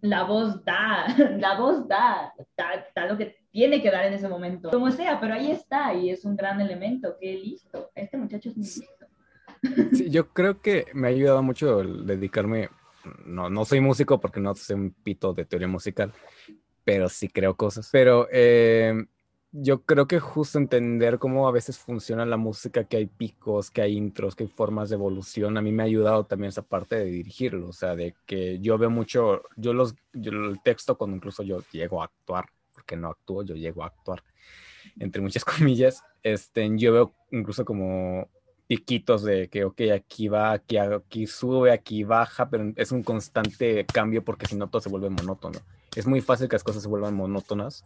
La 0.00 0.24
voz 0.24 0.64
da, 0.64 1.06
la 1.38 1.58
voz 1.58 1.86
da, 1.88 2.32
da, 2.56 2.86
da 2.94 3.06
lo 3.06 3.16
que 3.16 3.36
tiene 3.50 3.80
que 3.82 3.90
dar 3.90 4.04
en 4.04 4.14
ese 4.14 4.28
momento. 4.28 4.70
Como 4.70 4.90
sea, 4.90 5.18
pero 5.20 5.34
ahí 5.34 5.50
está 5.50 5.94
y 5.94 6.10
es 6.10 6.24
un 6.24 6.36
gran 6.36 6.60
elemento. 6.60 7.16
Qué 7.20 7.34
listo. 7.34 7.90
Este 7.94 8.16
muchacho 8.16 8.50
es 8.50 8.56
muy 8.56 8.66
listo. 8.66 9.06
Sí, 9.92 10.08
yo 10.08 10.28
creo 10.30 10.62
que 10.62 10.86
me 10.94 11.08
ha 11.08 11.10
ayudado 11.10 11.42
mucho 11.42 11.80
el 11.80 12.06
dedicarme. 12.06 12.70
No, 13.26 13.50
no 13.50 13.66
soy 13.66 13.80
músico 13.80 14.18
porque 14.18 14.40
no 14.40 14.54
sé 14.54 14.74
un 14.74 14.90
pito 14.90 15.34
de 15.34 15.44
teoría 15.44 15.68
musical, 15.68 16.14
pero 16.90 17.08
sí 17.08 17.28
creo 17.28 17.54
cosas. 17.54 17.88
Pero 17.92 18.26
eh, 18.32 19.06
yo 19.52 19.84
creo 19.84 20.08
que 20.08 20.18
justo 20.18 20.58
entender 20.58 21.20
cómo 21.20 21.46
a 21.46 21.52
veces 21.52 21.78
funciona 21.78 22.26
la 22.26 22.36
música, 22.36 22.82
que 22.82 22.96
hay 22.96 23.06
picos, 23.06 23.70
que 23.70 23.80
hay 23.82 23.96
intros, 23.96 24.34
que 24.34 24.42
hay 24.42 24.48
formas 24.48 24.88
de 24.88 24.96
evolución, 24.96 25.56
a 25.56 25.62
mí 25.62 25.70
me 25.70 25.84
ha 25.84 25.86
ayudado 25.86 26.24
también 26.24 26.48
esa 26.48 26.62
parte 26.62 26.96
de 26.96 27.04
dirigirlo, 27.04 27.68
o 27.68 27.72
sea, 27.72 27.94
de 27.94 28.16
que 28.26 28.58
yo 28.58 28.76
veo 28.76 28.90
mucho, 28.90 29.42
yo 29.56 29.72
los, 29.72 29.94
el 30.14 30.58
texto 30.64 30.98
cuando 30.98 31.16
incluso 31.16 31.44
yo 31.44 31.62
llego 31.70 32.02
a 32.02 32.06
actuar, 32.06 32.46
porque 32.74 32.96
no 32.96 33.10
actúo, 33.10 33.44
yo 33.44 33.54
llego 33.54 33.84
a 33.84 33.86
actuar, 33.86 34.24
entre 34.98 35.22
muchas 35.22 35.44
comillas, 35.44 36.02
este, 36.24 36.68
yo 36.76 36.92
veo 36.92 37.14
incluso 37.30 37.64
como 37.64 38.28
piquitos 38.66 39.22
de 39.22 39.48
que, 39.48 39.62
ok, 39.62 39.80
aquí 39.94 40.26
va, 40.26 40.50
aquí, 40.50 40.76
aquí 40.76 41.28
sube, 41.28 41.70
aquí 41.70 42.02
baja, 42.02 42.50
pero 42.50 42.72
es 42.74 42.90
un 42.90 43.04
constante 43.04 43.86
cambio 43.86 44.24
porque 44.24 44.46
si 44.46 44.56
no 44.56 44.68
todo 44.68 44.82
se 44.82 44.88
vuelve 44.88 45.08
monótono. 45.08 45.60
Es 45.96 46.06
muy 46.06 46.20
fácil 46.20 46.48
que 46.48 46.54
las 46.54 46.64
cosas 46.64 46.82
se 46.82 46.88
vuelvan 46.88 47.14
monótonas 47.14 47.84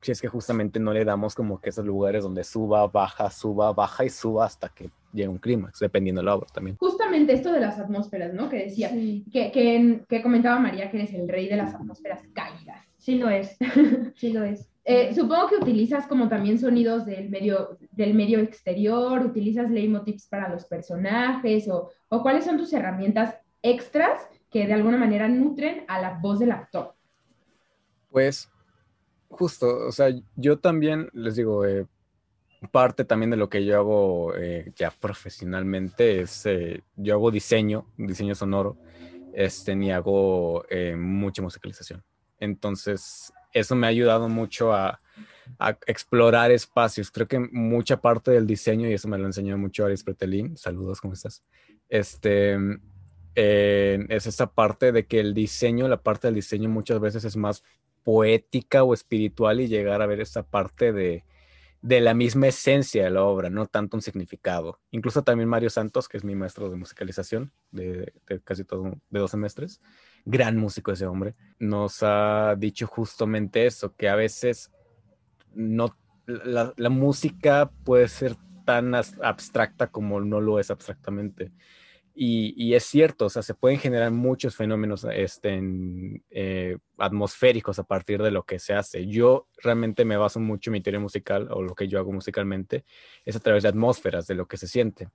si 0.00 0.12
es 0.12 0.20
que 0.20 0.28
justamente 0.28 0.78
no 0.78 0.92
le 0.92 1.04
damos 1.04 1.34
como 1.34 1.60
que 1.60 1.70
esos 1.70 1.84
lugares 1.84 2.22
donde 2.22 2.44
suba, 2.44 2.86
baja, 2.86 3.30
suba, 3.30 3.72
baja 3.72 4.04
y 4.04 4.10
suba 4.10 4.46
hasta 4.46 4.68
que 4.68 4.90
llegue 5.12 5.28
un 5.28 5.38
clímax, 5.38 5.80
dependiendo 5.80 6.20
de 6.20 6.26
la 6.26 6.36
obra 6.36 6.46
también. 6.52 6.76
Justamente 6.76 7.32
esto 7.32 7.52
de 7.52 7.60
las 7.60 7.78
atmósferas, 7.78 8.32
¿no? 8.32 8.48
Que 8.48 8.64
decía, 8.64 8.90
Sí, 8.90 9.24
que, 9.32 9.50
que, 9.50 10.04
que 10.08 10.22
comentaba 10.22 10.60
María 10.60 10.90
que 10.90 10.98
eres 10.98 11.14
el 11.14 11.28
rey 11.28 11.48
de 11.48 11.56
las 11.56 11.74
atmósferas 11.74 12.22
cálidas. 12.32 12.84
sí 12.98 13.16
lo 13.16 13.28
es. 13.28 13.56
Sí 14.14 14.32
lo 14.32 14.44
es. 14.44 14.68
Eh, 14.90 15.14
supongo 15.14 15.48
que 15.48 15.56
utilizas 15.56 16.06
como 16.06 16.30
también 16.30 16.58
sonidos 16.58 17.04
del 17.04 17.28
medio, 17.28 17.76
del 17.90 18.14
medio 18.14 18.38
exterior, 18.38 19.20
utilizas 19.20 19.70
leitmotivs 19.70 20.26
para 20.28 20.48
los 20.48 20.64
personajes 20.64 21.68
o, 21.68 21.90
o 22.08 22.22
cuáles 22.22 22.46
son 22.46 22.56
tus 22.56 22.72
herramientas 22.72 23.34
extras 23.60 24.26
que 24.50 24.66
de 24.66 24.72
alguna 24.72 24.96
manera 24.96 25.28
nutren 25.28 25.84
a 25.88 26.00
la 26.00 26.18
voz 26.22 26.38
del 26.38 26.52
actor. 26.52 26.94
Pues 28.18 28.50
justo, 29.28 29.86
o 29.86 29.92
sea, 29.92 30.08
yo 30.34 30.58
también 30.58 31.08
les 31.12 31.36
digo, 31.36 31.64
eh, 31.64 31.86
parte 32.72 33.04
también 33.04 33.30
de 33.30 33.36
lo 33.36 33.48
que 33.48 33.64
yo 33.64 33.78
hago 33.78 34.34
eh, 34.34 34.72
ya 34.74 34.90
profesionalmente 34.90 36.22
es, 36.22 36.44
eh, 36.44 36.82
yo 36.96 37.14
hago 37.14 37.30
diseño, 37.30 37.86
diseño 37.96 38.34
sonoro, 38.34 38.76
este, 39.34 39.76
ni 39.76 39.92
hago 39.92 40.64
eh, 40.68 40.96
mucha 40.96 41.42
musicalización. 41.42 42.02
Entonces, 42.40 43.32
eso 43.52 43.76
me 43.76 43.86
ha 43.86 43.90
ayudado 43.90 44.28
mucho 44.28 44.72
a, 44.72 45.00
a 45.60 45.78
explorar 45.86 46.50
espacios. 46.50 47.12
Creo 47.12 47.28
que 47.28 47.38
mucha 47.38 48.00
parte 48.00 48.32
del 48.32 48.48
diseño, 48.48 48.88
y 48.88 48.94
eso 48.94 49.06
me 49.06 49.18
lo 49.18 49.26
enseñó 49.26 49.56
mucho 49.58 49.84
Aris 49.84 50.02
Pretelín, 50.02 50.56
saludos, 50.56 51.00
¿cómo 51.00 51.14
estás? 51.14 51.44
Este, 51.88 52.58
eh, 53.36 54.04
es 54.08 54.26
esta 54.26 54.50
parte 54.50 54.90
de 54.90 55.06
que 55.06 55.20
el 55.20 55.34
diseño, 55.34 55.86
la 55.86 56.02
parte 56.02 56.26
del 56.26 56.34
diseño 56.34 56.68
muchas 56.68 56.98
veces 56.98 57.24
es 57.24 57.36
más 57.36 57.62
poética 58.04 58.82
o 58.84 58.94
espiritual 58.94 59.60
y 59.60 59.68
llegar 59.68 60.02
a 60.02 60.06
ver 60.06 60.20
esa 60.20 60.42
parte 60.42 60.92
de, 60.92 61.24
de 61.82 62.00
la 62.00 62.14
misma 62.14 62.48
esencia 62.48 63.04
de 63.04 63.10
la 63.10 63.22
obra, 63.22 63.50
no 63.50 63.66
tanto 63.66 63.96
un 63.96 64.02
significado. 64.02 64.80
Incluso 64.90 65.22
también 65.22 65.48
Mario 65.48 65.70
Santos, 65.70 66.08
que 66.08 66.16
es 66.16 66.24
mi 66.24 66.34
maestro 66.34 66.68
de 66.70 66.76
musicalización 66.76 67.52
de, 67.70 68.12
casi 68.44 68.64
todo, 68.64 68.92
de 69.10 69.20
dos 69.20 69.30
semestres, 69.30 69.80
gran 70.24 70.56
músico 70.56 70.92
ese 70.92 71.06
hombre, 71.06 71.34
nos 71.58 72.02
ha 72.02 72.56
dicho 72.58 72.86
justamente 72.86 73.66
eso, 73.66 73.94
que 73.94 74.08
a 74.08 74.16
veces 74.16 74.72
no, 75.54 75.96
la, 76.26 76.72
la 76.76 76.90
música 76.90 77.70
puede 77.84 78.08
ser 78.08 78.36
tan 78.64 78.94
abstracta 78.94 79.86
como 79.86 80.20
no 80.20 80.40
lo 80.40 80.58
es 80.58 80.70
abstractamente. 80.70 81.52
Y, 82.20 82.74
es 82.74 82.82
cierto, 82.82 83.26
o 83.26 83.28
sea, 83.28 83.42
se 83.42 83.54
pueden 83.54 83.78
generar 83.78 84.10
muchos 84.10 84.56
fenómenos 84.56 85.06
este, 85.12 85.62
eh, 86.30 86.76
atmosféricos 86.96 87.78
a 87.78 87.84
partir 87.84 88.20
de 88.20 88.32
lo 88.32 88.42
que 88.42 88.58
se 88.58 88.74
hace. 88.74 89.06
Yo 89.06 89.46
realmente 89.62 90.04
me 90.04 90.16
baso 90.16 90.40
mucho 90.40 90.70
en 90.70 90.72
mi 90.72 90.80
teoría 90.80 90.98
musical 90.98 91.46
o 91.52 91.62
lo 91.62 91.76
que 91.76 91.86
yo 91.86 91.96
hago 92.00 92.10
musicalmente 92.10 92.84
es 93.24 93.36
a 93.36 93.38
través 93.38 93.62
de 93.62 93.68
atmósferas, 93.68 94.26
de 94.26 94.34
lo 94.34 94.48
que 94.48 94.56
se 94.56 94.66
siente. 94.66 95.08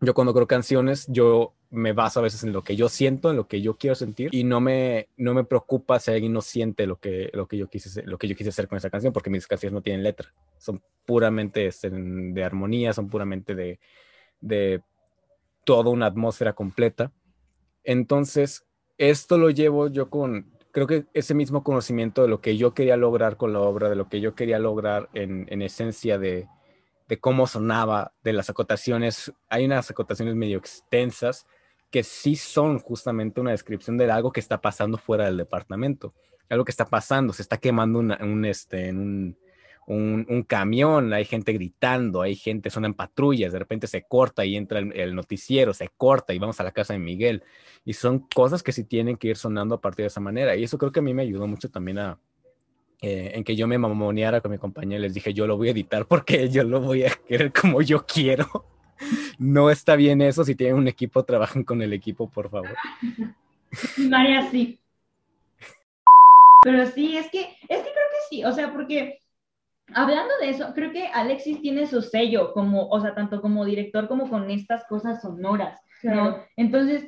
Yo 0.00 0.14
cuando 0.14 0.32
creo 0.32 0.46
canciones, 0.46 1.04
yo 1.08 1.52
me 1.68 1.92
baso 1.92 2.20
a 2.20 2.22
veces 2.22 2.42
en 2.42 2.54
lo 2.54 2.64
que 2.64 2.74
yo 2.74 2.88
siento, 2.88 3.28
en 3.28 3.36
lo 3.36 3.46
que 3.46 3.60
yo 3.60 3.76
quiero 3.76 3.94
sentir 3.94 4.34
y 4.34 4.44
no 4.44 4.62
me, 4.62 5.08
no 5.18 5.34
me 5.34 5.44
preocupa 5.44 6.00
si 6.00 6.10
alguien 6.10 6.32
no 6.32 6.40
siente 6.40 6.86
lo 6.86 6.96
que, 6.96 7.28
lo, 7.34 7.48
que 7.48 7.58
yo 7.58 7.68
quise, 7.68 8.02
lo 8.04 8.16
que 8.16 8.28
yo 8.28 8.34
quise 8.34 8.48
hacer 8.48 8.66
con 8.66 8.78
esa 8.78 8.88
canción 8.88 9.12
porque 9.12 9.28
mis 9.28 9.46
canciones 9.46 9.74
no 9.74 9.82
tienen 9.82 10.02
letra. 10.02 10.32
Son 10.56 10.82
puramente 11.04 11.66
este, 11.66 11.90
de 11.90 12.42
armonía, 12.44 12.94
son 12.94 13.10
puramente 13.10 13.54
de, 13.54 13.78
de 14.40 14.80
toda 15.70 15.90
una 15.90 16.06
atmósfera 16.06 16.52
completa. 16.52 17.12
Entonces, 17.84 18.66
esto 18.98 19.38
lo 19.38 19.50
llevo 19.50 19.86
yo 19.86 20.10
con, 20.10 20.50
creo 20.72 20.88
que 20.88 21.06
ese 21.14 21.32
mismo 21.32 21.62
conocimiento 21.62 22.22
de 22.22 22.28
lo 22.28 22.40
que 22.40 22.56
yo 22.56 22.74
quería 22.74 22.96
lograr 22.96 23.36
con 23.36 23.52
la 23.52 23.60
obra, 23.60 23.88
de 23.88 23.94
lo 23.94 24.08
que 24.08 24.20
yo 24.20 24.34
quería 24.34 24.58
lograr 24.58 25.08
en, 25.14 25.46
en 25.48 25.62
esencia 25.62 26.18
de, 26.18 26.48
de 27.06 27.20
cómo 27.20 27.46
sonaba, 27.46 28.12
de 28.24 28.32
las 28.32 28.50
acotaciones. 28.50 29.32
Hay 29.48 29.64
unas 29.64 29.88
acotaciones 29.88 30.34
medio 30.34 30.58
extensas 30.58 31.46
que 31.92 32.02
sí 32.02 32.34
son 32.34 32.80
justamente 32.80 33.40
una 33.40 33.52
descripción 33.52 33.96
de 33.96 34.10
algo 34.10 34.32
que 34.32 34.40
está 34.40 34.60
pasando 34.60 34.98
fuera 34.98 35.26
del 35.26 35.36
departamento. 35.36 36.14
Algo 36.48 36.64
que 36.64 36.72
está 36.72 36.86
pasando, 36.86 37.32
se 37.32 37.42
está 37.42 37.58
quemando 37.58 38.00
un, 38.00 38.44
este, 38.44 38.88
en 38.88 38.98
un, 38.98 39.38
un, 39.86 40.44
camión, 40.46 41.12
hay 41.12 41.24
gente 41.24 41.52
gritando, 41.52 42.22
hay 42.22 42.36
gente, 42.36 42.70
son 42.70 42.84
en 42.84 42.94
patrullas, 42.94 43.52
de 43.52 43.58
repente 43.58 43.86
se 43.86 44.02
corta 44.02 44.44
y 44.44 44.56
entra 44.56 44.78
el, 44.78 45.14
noticiero, 45.14 45.74
se 45.74 45.88
corta 45.88 46.32
y 46.32 46.38
vamos 46.38 46.60
a 46.60 46.64
la 46.64 46.70
casa 46.70 46.92
de 46.92 47.00
Miguel. 47.00 47.42
Y 47.84 47.94
son 47.94 48.20
cosas 48.20 48.62
que 48.62 48.72
sí 48.72 48.84
tienen 48.84 49.16
que 49.16 49.28
ir 49.28 49.36
sonando 49.36 49.74
a 49.74 49.80
partir 49.80 50.04
de 50.04 50.08
esa 50.08 50.20
manera. 50.20 50.54
Y 50.54 50.64
eso 50.64 50.78
creo 50.78 50.92
que 50.92 51.00
a 51.00 51.02
mí 51.02 51.12
me 51.12 51.22
ayudó 51.22 51.46
mucho 51.46 51.70
también 51.70 51.98
a, 51.98 52.18
eh, 53.02 53.32
en 53.34 53.44
que 53.44 53.56
yo 53.56 53.66
me 53.66 53.78
mamoneara 53.78 54.40
con 54.40 54.50
mi 54.50 54.58
compañía 54.58 54.98
les 54.98 55.14
dije, 55.14 55.32
yo 55.32 55.46
lo 55.46 55.56
voy 55.56 55.68
a 55.68 55.72
editar 55.72 56.06
porque 56.06 56.50
yo 56.50 56.64
lo 56.64 56.80
voy 56.80 57.04
a 57.04 57.10
querer 57.26 57.52
como 57.52 57.82
yo 57.82 58.04
quiero. 58.04 58.66
no 59.38 59.70
está 59.70 59.96
bien 59.96 60.20
eso, 60.20 60.44
si 60.44 60.54
tienen 60.54 60.76
un 60.76 60.88
equipo, 60.88 61.24
trabajen 61.24 61.64
con 61.64 61.82
el 61.82 61.92
equipo, 61.92 62.28
por 62.28 62.50
favor. 62.50 62.76
María, 63.96 64.50
sí. 64.50 64.78
Pero 66.62 66.86
sí, 66.86 67.16
es 67.16 67.30
que, 67.30 67.40
es 67.40 67.48
que 67.48 67.66
creo 67.68 67.82
que 67.92 68.28
sí, 68.28 68.44
o 68.44 68.52
sea, 68.52 68.70
porque 68.70 69.19
hablando 69.94 70.32
de 70.40 70.50
eso, 70.50 70.72
creo 70.74 70.92
que 70.92 71.06
Alexis 71.06 71.60
tiene 71.60 71.86
su 71.86 72.02
sello, 72.02 72.52
como, 72.52 72.88
o 72.88 73.00
sea, 73.00 73.14
tanto 73.14 73.40
como 73.40 73.64
director 73.64 74.08
como 74.08 74.28
con 74.28 74.50
estas 74.50 74.84
cosas 74.86 75.22
sonoras, 75.22 75.80
¿no? 76.02 76.38
Entonces, 76.56 77.04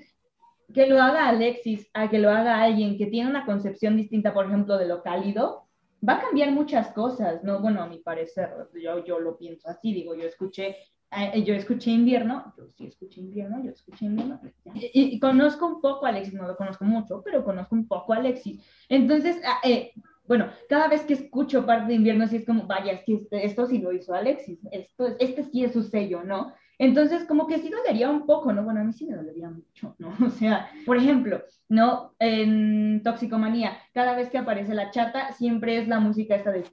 que 0.73 0.87
lo 0.87 1.01
haga 1.01 1.29
Alexis 1.29 1.89
a 1.95 2.09
que 2.09 2.19
lo 2.19 2.31
haga 2.31 2.63
alguien 2.63 2.97
que 2.97 3.07
tiene 3.07 3.31
una 3.31 3.45
concepción 3.45 3.97
distinta, 3.97 4.33
por 4.33 4.47
ejemplo, 4.47 4.79
de 4.79 4.87
lo 4.87 5.03
cálido, 5.03 5.69
va 6.07 6.15
a 6.15 6.21
cambiar 6.21 6.51
muchas 6.51 6.93
cosas, 6.93 7.45
¿no? 7.45 7.61
Bueno, 7.61 7.83
a 7.83 7.87
mi 7.87 7.99
parecer, 7.99 8.51
yo, 8.75 9.05
yo 9.05 9.19
lo 9.21 9.37
pienso 9.37 9.69
así, 9.69 9.93
digo, 9.93 10.15
yo 10.15 10.25
escuché 10.25 10.77
eh, 11.15 11.45
yo 11.45 11.55
escuché 11.55 11.91
invierno, 11.91 12.55
yo 12.57 12.67
sí 12.71 12.87
escuché 12.87 13.21
invierno, 13.21 13.63
yo 13.63 13.71
escuché 13.73 14.07
invierno, 14.07 14.41
y, 14.75 15.21
conozco 15.21 15.67
un 15.67 15.81
poco 15.83 16.07
a 16.07 16.09
Alexis, 16.09 16.33
no 16.33 16.47
lo 16.47 16.57
conozco 16.57 16.87
mucho, 16.87 17.21
pero 17.23 17.45
conozco 17.45 17.75
un 17.75 17.87
poco 17.87 18.15
a 18.15 18.17
Alexis. 18.17 18.65
Entonces, 18.89 19.39
ah, 19.45 19.61
eh, 19.63 19.93
bueno, 20.33 20.51
cada 20.67 20.89
vez 20.89 21.03
que 21.03 21.13
escucho 21.13 21.67
parte 21.67 21.89
de 21.89 21.95
invierno, 21.97 22.27
sí 22.27 22.37
es 22.37 22.47
como, 22.47 22.67
vaya, 22.67 22.93
este, 23.07 23.45
esto 23.45 23.67
sí 23.67 23.77
lo 23.81 23.93
hizo 23.93 24.15
Alexis, 24.15 24.61
esto, 24.71 25.15
este 25.19 25.45
sí 25.45 25.63
es 25.63 25.75
su 25.75 25.83
sello, 25.83 26.25
¿no? 26.25 26.55
Entonces, 26.79 27.25
como 27.25 27.47
que 27.47 27.59
sí 27.59 27.69
dolería 27.69 28.11
un 28.11 28.27
poco, 28.27 28.53
¿no? 28.53 28.65
Bueno, 28.65 28.81
a 28.81 28.85
mí 28.85 28.93
sí 28.93 29.07
me 29.07 29.17
dolería 29.17 29.51
mucho, 29.51 29.95
¿no? 29.99 30.13
O 30.27 30.31
sea, 30.31 30.69
por 30.87 30.97
ejemplo, 30.97 31.43
¿no? 31.69 32.15
En 32.19 33.03
Toxicomanía, 33.03 33.77
cada 33.93 34.17
vez 34.17 34.31
que 34.31 34.39
aparece 34.39 34.75
la 34.75 34.91
chata, 34.91 35.33
siempre 35.33 35.79
es 35.79 35.89
la 35.89 36.01
música 36.01 36.35
esta 36.35 36.51
de... 36.51 36.65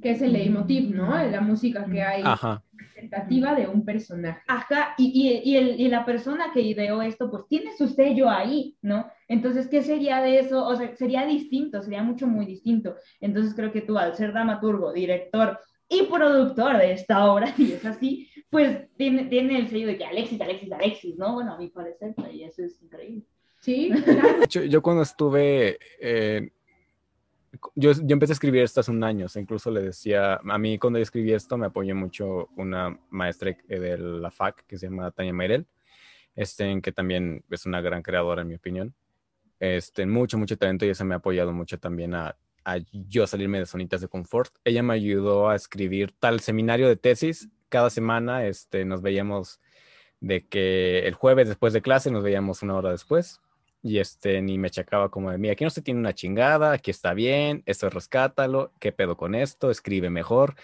Que 0.00 0.10
es 0.10 0.22
el 0.22 0.32
leitmotiv, 0.32 0.94
¿no? 0.94 1.10
La 1.24 1.40
música 1.40 1.84
que 1.84 2.02
hay. 2.02 2.22
Ajá 2.24 2.62
de 3.56 3.68
un 3.68 3.84
personaje. 3.84 4.40
Ajá, 4.46 4.94
y, 4.96 5.42
y, 5.44 5.56
el, 5.56 5.80
y, 5.80 5.88
la 5.88 6.04
persona 6.04 6.52
que 6.52 6.60
ideó 6.60 7.02
esto, 7.02 7.30
pues 7.30 7.46
tiene 7.48 7.76
su 7.76 7.88
sello 7.88 8.28
ahí, 8.28 8.76
¿no? 8.82 9.06
Entonces, 9.28 9.68
¿qué 9.68 9.82
sería 9.82 10.20
de 10.20 10.38
eso? 10.38 10.66
O 10.66 10.76
sea, 10.76 10.94
sería 10.96 11.26
distinto, 11.26 11.82
sería 11.82 12.02
mucho, 12.02 12.26
muy 12.26 12.46
distinto. 12.46 12.96
Entonces, 13.20 13.54
creo 13.54 13.72
que 13.72 13.80
tú, 13.80 13.98
al 13.98 14.14
ser 14.14 14.32
dramaturgo, 14.32 14.92
director 14.92 15.58
y 15.92 16.02
productor 16.04 16.78
de 16.78 16.92
esta 16.92 17.30
obra, 17.30 17.54
y 17.58 17.72
es 17.72 17.84
así, 17.84 18.28
pues 18.50 18.88
tiene, 18.96 19.24
tiene 19.24 19.58
el 19.58 19.68
sello 19.68 19.86
de 19.86 19.98
que 19.98 20.04
Alexis, 20.04 20.40
Alexis, 20.40 20.72
Alexis, 20.72 21.16
¿no? 21.16 21.34
Bueno, 21.34 21.54
a 21.54 21.58
mi 21.58 21.68
parecer, 21.68 22.14
pues, 22.14 22.32
y 22.32 22.44
eso 22.44 22.62
es 22.62 22.82
increíble. 22.82 23.22
Sí, 23.60 23.90
claro. 24.04 24.44
yo, 24.48 24.64
yo, 24.64 24.82
cuando 24.82 25.02
estuve 25.02 25.78
eh, 26.00 26.50
yo, 27.74 27.92
yo, 27.92 28.14
empecé 28.14 28.32
a 28.32 28.34
escribir 28.34 28.62
esto 28.62 28.80
hace 28.80 28.90
un 28.90 29.04
año, 29.04 29.26
incluso 29.36 29.70
le 29.70 29.82
decía, 29.82 30.34
a 30.36 30.58
mí 30.58 30.78
cuando 30.78 30.98
yo 30.98 31.02
escribí 31.02 31.32
esto 31.32 31.56
me 31.58 31.66
apoyó 31.66 31.94
mucho 31.94 32.48
una 32.56 32.98
maestra 33.10 33.56
de 33.68 33.98
la 33.98 34.30
FAC 34.30 34.66
que 34.66 34.78
se 34.78 34.86
llama 34.86 35.10
Tania 35.10 35.32
Meirel, 35.32 35.66
este, 36.34 36.80
que 36.80 36.92
también 36.92 37.44
es 37.50 37.66
una 37.66 37.80
gran 37.80 38.02
creadora 38.02 38.42
en 38.42 38.48
mi 38.48 38.54
opinión, 38.54 38.94
este, 39.60 40.06
mucho, 40.06 40.38
mucho 40.38 40.56
talento 40.56 40.86
y 40.86 40.88
ella 40.88 41.04
me 41.04 41.14
ha 41.14 41.18
apoyado 41.18 41.52
mucho 41.52 41.78
también 41.78 42.14
a, 42.14 42.34
a 42.64 42.78
yo 42.92 43.26
salirme 43.26 43.58
de 43.58 43.66
zonitas 43.66 44.00
de 44.00 44.08
confort. 44.08 44.54
Ella 44.64 44.82
me 44.82 44.94
ayudó 44.94 45.48
a 45.48 45.56
escribir 45.56 46.12
tal 46.18 46.40
seminario 46.40 46.88
de 46.88 46.96
tesis, 46.96 47.48
cada 47.68 47.90
semana 47.90 48.46
este, 48.46 48.84
nos 48.84 49.02
veíamos 49.02 49.60
de 50.20 50.46
que 50.46 51.00
el 51.00 51.14
jueves 51.14 51.48
después 51.48 51.72
de 51.72 51.82
clase 51.82 52.10
nos 52.10 52.22
veíamos 52.22 52.62
una 52.62 52.76
hora 52.76 52.90
después 52.90 53.40
y 53.82 53.98
este 53.98 54.40
ni 54.40 54.58
me 54.58 54.70
chacaba 54.70 55.10
como 55.10 55.30
de, 55.30 55.38
mira, 55.38 55.52
aquí 55.52 55.64
no 55.64 55.70
se 55.70 55.82
tiene 55.82 56.00
una 56.00 56.14
chingada, 56.14 56.72
aquí 56.72 56.90
está 56.90 57.14
bien, 57.14 57.62
esto 57.66 57.90
rescátalo, 57.90 58.72
qué 58.78 58.92
pedo 58.92 59.16
con 59.16 59.34
esto, 59.34 59.70
escribe 59.70 60.08
mejor. 60.10 60.54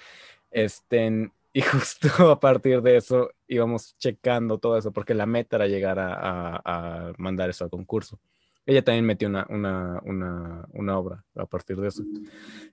Este, 0.50 1.30
y 1.52 1.60
justo 1.62 2.30
a 2.30 2.38
partir 2.38 2.82
de 2.82 2.96
eso 2.96 3.30
íbamos 3.48 3.96
checando 3.98 4.58
todo 4.58 4.78
eso, 4.78 4.92
porque 4.92 5.14
la 5.14 5.26
meta 5.26 5.56
era 5.56 5.66
llegar 5.66 5.98
a, 5.98 7.12
mandar 7.18 7.50
eso 7.50 7.64
al 7.64 7.70
concurso. 7.70 8.20
Ella 8.68 8.84
también 8.84 9.06
metió 9.06 9.28
una, 9.28 9.46
una, 9.48 9.98
una, 10.04 10.68
una 10.74 10.98
obra 10.98 11.24
a 11.34 11.46
partir 11.46 11.78
de 11.78 11.88
eso. 11.88 12.04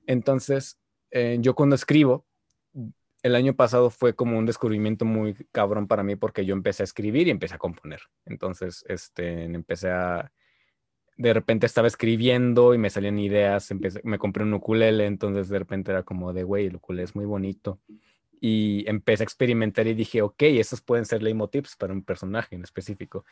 Entonces, 0.06 0.78
eh, 1.10 1.38
yo 1.40 1.56
cuando 1.56 1.78
escribo, 1.78 2.26
el 3.24 3.34
año 3.34 3.56
pasado 3.56 3.90
fue 3.90 4.14
como 4.14 4.38
un 4.38 4.46
descubrimiento 4.46 5.06
muy 5.06 5.36
cabrón 5.54 5.88
para 5.88 6.04
mí 6.04 6.18
porque 6.18 6.46
yo 6.46 6.54
empecé 6.54 6.84
a 6.84 6.90
escribir 6.92 7.30
y 7.30 7.32
empecé 7.32 7.56
a 7.56 7.60
componer. 7.60 8.02
Entonces, 8.26 8.84
este, 8.90 9.46
empecé 9.46 9.90
a... 9.90 10.34
De 11.16 11.34
repente 11.34 11.66
estaba 11.66 11.88
escribiendo 11.88 12.74
y 12.74 12.78
me 12.78 12.90
salían 12.90 13.18
ideas, 13.18 13.74
me 14.04 14.20
compré 14.20 14.44
un 14.44 14.54
ukulele, 14.54 15.06
entonces 15.06 15.48
de 15.48 15.60
repente 15.60 15.92
era 15.92 16.04
como 16.04 16.34
de, 16.34 16.44
güey, 16.44 16.66
el 16.66 16.76
ukulele 16.76 17.06
es 17.06 17.16
muy 17.16 17.24
bonito. 17.24 17.80
Y 18.48 18.88
empecé 18.88 19.24
a 19.24 19.26
experimentar 19.26 19.88
y 19.88 19.96
dije, 19.96 20.22
ok, 20.22 20.44
esos 20.44 20.80
pueden 20.80 21.06
ser 21.06 21.24
leitmotivs 21.24 21.76
para 21.76 21.94
un 21.94 22.04
personaje 22.04 22.54
en 22.56 22.64
específico. 22.64 23.26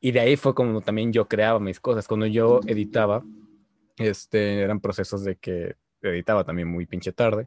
Y 0.00 0.10
de 0.10 0.18
ahí 0.18 0.36
fue 0.36 0.52
como 0.52 0.80
también 0.80 1.12
yo 1.12 1.28
creaba 1.28 1.60
mis 1.60 1.78
cosas. 1.78 2.08
Cuando 2.08 2.26
yo 2.26 2.58
editaba, 2.66 3.22
este, 3.98 4.60
eran 4.60 4.80
procesos 4.80 5.22
de 5.22 5.36
que 5.36 5.76
editaba 6.02 6.42
también 6.42 6.66
muy 6.66 6.86
pinche 6.86 7.12
tarde 7.12 7.46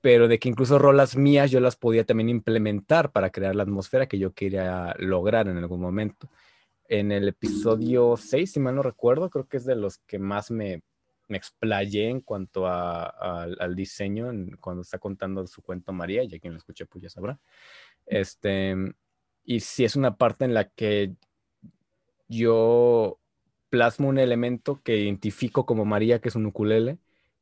pero 0.00 0.28
de 0.28 0.38
que 0.38 0.48
incluso 0.48 0.78
rolas 0.78 1.16
mías 1.16 1.50
yo 1.50 1.58
las 1.58 1.74
podía 1.74 2.04
también 2.04 2.28
implementar 2.28 3.10
para 3.10 3.30
crear 3.30 3.56
la 3.56 3.64
atmósfera 3.64 4.06
que 4.06 4.20
yo 4.20 4.32
quería 4.32 4.94
lograr 4.98 5.48
en 5.48 5.56
algún 5.56 5.80
momento. 5.80 6.30
En 6.88 7.10
el 7.10 7.26
episodio 7.26 8.16
6, 8.16 8.52
si 8.52 8.60
mal 8.60 8.76
no 8.76 8.82
recuerdo, 8.84 9.28
creo 9.30 9.48
que 9.48 9.56
es 9.56 9.64
de 9.64 9.74
los 9.74 9.98
que 10.06 10.20
más 10.20 10.52
me, 10.52 10.82
me 11.28 11.36
explayé 11.36 12.08
en 12.08 12.20
cuanto 12.20 12.66
a, 12.66 13.04
al 13.42 13.74
diseño, 13.74 14.30
cuando 14.60 14.82
está 14.82 14.98
contando 14.98 15.46
su 15.46 15.62
cuento 15.62 15.92
María, 15.92 16.24
ya 16.24 16.38
quien 16.38 16.52
lo 16.52 16.58
escuche 16.58 16.86
pues 16.86 17.02
ya 17.02 17.10
sabrá. 17.10 17.38
Este, 18.06 18.74
y 19.44 19.60
si 19.60 19.84
es 19.84 19.96
una 19.96 20.16
parte 20.16 20.44
en 20.44 20.54
la 20.54 20.68
que 20.68 21.14
yo 22.28 23.20
plasmo 23.68 24.08
un 24.08 24.18
elemento 24.18 24.80
que 24.82 24.96
identifico 24.96 25.66
como 25.66 25.84
María, 25.84 26.20
que 26.20 26.28
es 26.28 26.36
un 26.36 26.46
ukulele, 26.46 26.98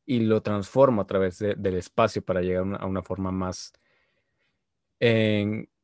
y 0.06 0.20
lo 0.20 0.42
transformo 0.42 1.02
a 1.02 1.06
través 1.06 1.38
del 1.38 1.74
espacio 1.74 2.22
para 2.22 2.42
llegar 2.42 2.78
a 2.78 2.86
una 2.86 3.02
forma 3.02 3.30
más 3.32 3.72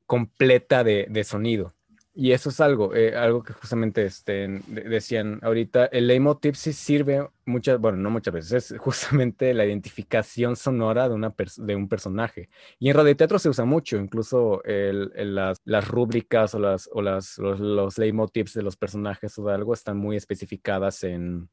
completa 0.07 0.85
de, 0.85 1.25
sonido. 1.25 1.75
Y 2.13 2.33
eso 2.33 2.49
es 2.49 2.61
algo, 2.61 2.95
eh, 2.95 3.17
algo 3.17 3.43
que 3.43 3.53
justamente 3.53 4.05
este, 4.05 4.61
decían 4.67 5.39
ahorita, 5.43 5.87
el 5.87 6.09
leitmotiv 6.09 6.57
sí 6.57 6.73
sirve 6.73 7.29
muchas, 7.47 7.79
bueno, 7.79 7.99
no 7.99 8.11
muchas 8.11 8.35
veces, 8.35 8.73
es 8.73 8.79
justamente 8.81 9.55
la 9.55 9.65
identificación 9.65 10.57
sonora 10.57 11.09
de, 11.09 11.15
una 11.15 11.33
de 11.57 11.77
un 11.77 11.89
personaje. 11.89 12.49
Y 12.81 12.91
en 12.91 12.97
radioteatro 12.97 13.39
se 13.39 13.49
usa 13.49 13.65
mucho, 13.65 13.97
incluso 13.97 14.61
las, 14.65 15.61
las, 15.65 15.89
rúbricas 15.89 16.55
o, 16.55 16.59
las, 16.59 16.91
o 16.93 17.01
las, 17.01 17.39
los, 17.39 17.61
los 17.61 17.97
leitmotivs 17.97 18.55
de 18.55 18.63
los 18.63 18.77
personajes 18.77 19.39
o 19.39 19.47
de 19.47 19.55
algo 19.55 19.73
están 19.73 19.97
muy 19.97 20.17
especificadas 20.17 21.05
en, 21.05 21.49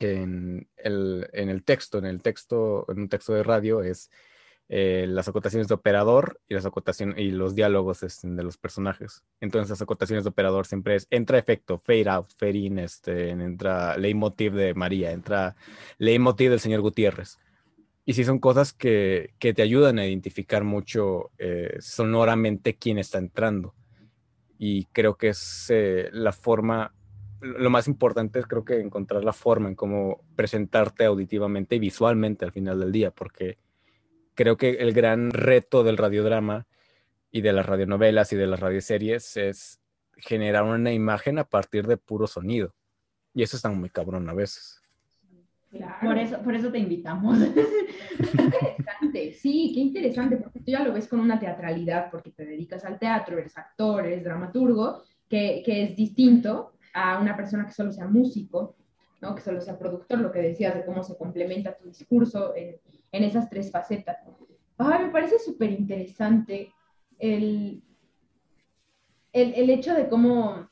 en 0.00 0.68
el, 0.76 1.28
en 1.32 1.48
el 1.50 1.64
texto, 1.64 1.98
en 1.98 2.06
el 2.06 2.22
texto, 2.22 2.86
en 2.88 3.00
un 3.00 3.08
texto 3.08 3.34
de 3.34 3.42
radio 3.42 3.82
es 3.82 4.10
eh, 4.68 5.06
las 5.08 5.28
acotaciones 5.28 5.68
de 5.68 5.74
operador 5.74 6.40
y 6.48 6.54
las 6.54 6.64
acotaciones 6.64 7.18
y 7.18 7.30
los 7.30 7.54
diálogos 7.54 8.02
este, 8.02 8.28
de 8.28 8.42
los 8.42 8.56
personajes. 8.56 9.22
Entonces 9.40 9.70
las 9.70 9.82
acotaciones 9.82 10.24
de 10.24 10.30
operador 10.30 10.66
siempre 10.66 10.94
es 10.94 11.06
entra 11.10 11.38
efecto, 11.38 11.78
fade 11.78 12.08
out, 12.08 12.30
fade 12.38 12.58
in, 12.58 12.78
este, 12.78 13.30
entra 13.30 13.98
leitmotiv 13.98 14.54
de 14.54 14.72
María, 14.74 15.12
entra 15.12 15.56
leitmotiv 15.98 16.50
del 16.50 16.60
señor 16.60 16.80
Gutiérrez. 16.80 17.38
Y 18.04 18.14
sí 18.14 18.24
son 18.24 18.38
cosas 18.38 18.72
que, 18.72 19.34
que 19.38 19.54
te 19.54 19.62
ayudan 19.62 19.98
a 19.98 20.06
identificar 20.06 20.64
mucho 20.64 21.30
eh, 21.38 21.76
sonoramente 21.80 22.74
quién 22.74 22.98
está 22.98 23.18
entrando. 23.18 23.74
Y 24.58 24.86
creo 24.86 25.16
que 25.16 25.28
es 25.28 25.66
eh, 25.68 26.08
la 26.12 26.32
forma, 26.32 26.94
lo 27.40 27.68
más 27.68 27.88
importante 27.88 28.38
es 28.38 28.46
creo 28.46 28.64
que 28.64 28.80
encontrar 28.80 29.22
la 29.22 29.32
forma 29.32 29.68
en 29.68 29.74
cómo 29.74 30.22
presentarte 30.34 31.04
auditivamente 31.04 31.76
y 31.76 31.78
visualmente 31.78 32.44
al 32.44 32.52
final 32.52 32.80
del 32.80 32.90
día, 32.90 33.10
porque 33.10 33.58
creo 34.34 34.56
que 34.56 34.70
el 34.70 34.92
gran 34.92 35.30
reto 35.30 35.84
del 35.84 35.96
radiodrama 35.96 36.66
y 37.30 37.40
de 37.40 37.52
las 37.52 37.66
radionovelas 37.66 38.32
y 38.32 38.36
de 38.36 38.46
las 38.46 38.60
radioseries 38.60 39.36
es 39.36 39.80
generar 40.16 40.64
una 40.64 40.92
imagen 40.92 41.38
a 41.38 41.44
partir 41.44 41.86
de 41.86 41.96
puro 41.96 42.26
sonido. 42.26 42.74
Y 43.34 43.42
eso 43.42 43.56
está 43.56 43.70
muy 43.70 43.88
cabrón 43.88 44.28
a 44.28 44.34
veces. 44.34 44.80
Por, 46.02 46.18
eso, 46.18 46.38
por 46.42 46.54
eso 46.54 46.70
te 46.70 46.78
invitamos. 46.78 47.38
interesante, 48.20 49.32
sí, 49.32 49.72
qué 49.74 49.80
interesante, 49.80 50.36
porque 50.36 50.60
tú 50.60 50.70
ya 50.70 50.84
lo 50.84 50.92
ves 50.92 51.08
con 51.08 51.20
una 51.20 51.40
teatralidad, 51.40 52.10
porque 52.10 52.30
te 52.30 52.44
dedicas 52.44 52.84
al 52.84 52.98
teatro, 52.98 53.38
eres 53.38 53.56
actor, 53.56 54.04
eres 54.04 54.22
dramaturgo, 54.22 55.02
que, 55.28 55.62
que 55.64 55.84
es 55.84 55.96
distinto 55.96 56.74
a 56.92 57.18
una 57.18 57.34
persona 57.34 57.64
que 57.64 57.72
solo 57.72 57.90
sea 57.90 58.06
músico, 58.06 58.76
¿no? 59.22 59.34
que 59.34 59.40
solo 59.40 59.62
sea 59.62 59.78
productor, 59.78 60.18
lo 60.18 60.30
que 60.30 60.40
decías 60.40 60.74
de 60.74 60.84
cómo 60.84 61.02
se 61.02 61.16
complementa 61.16 61.74
tu 61.74 61.86
discurso 61.86 62.54
en, 62.54 62.76
en 63.12 63.24
esas 63.24 63.48
tres 63.48 63.70
facetas. 63.70 64.18
Ay, 64.78 65.04
me 65.04 65.10
parece 65.10 65.38
súper 65.38 65.70
interesante 65.70 66.72
el, 67.18 67.84
el, 69.32 69.54
el, 69.54 69.70
hecho 69.70 69.94
de 69.94 70.08
cómo, 70.08 70.68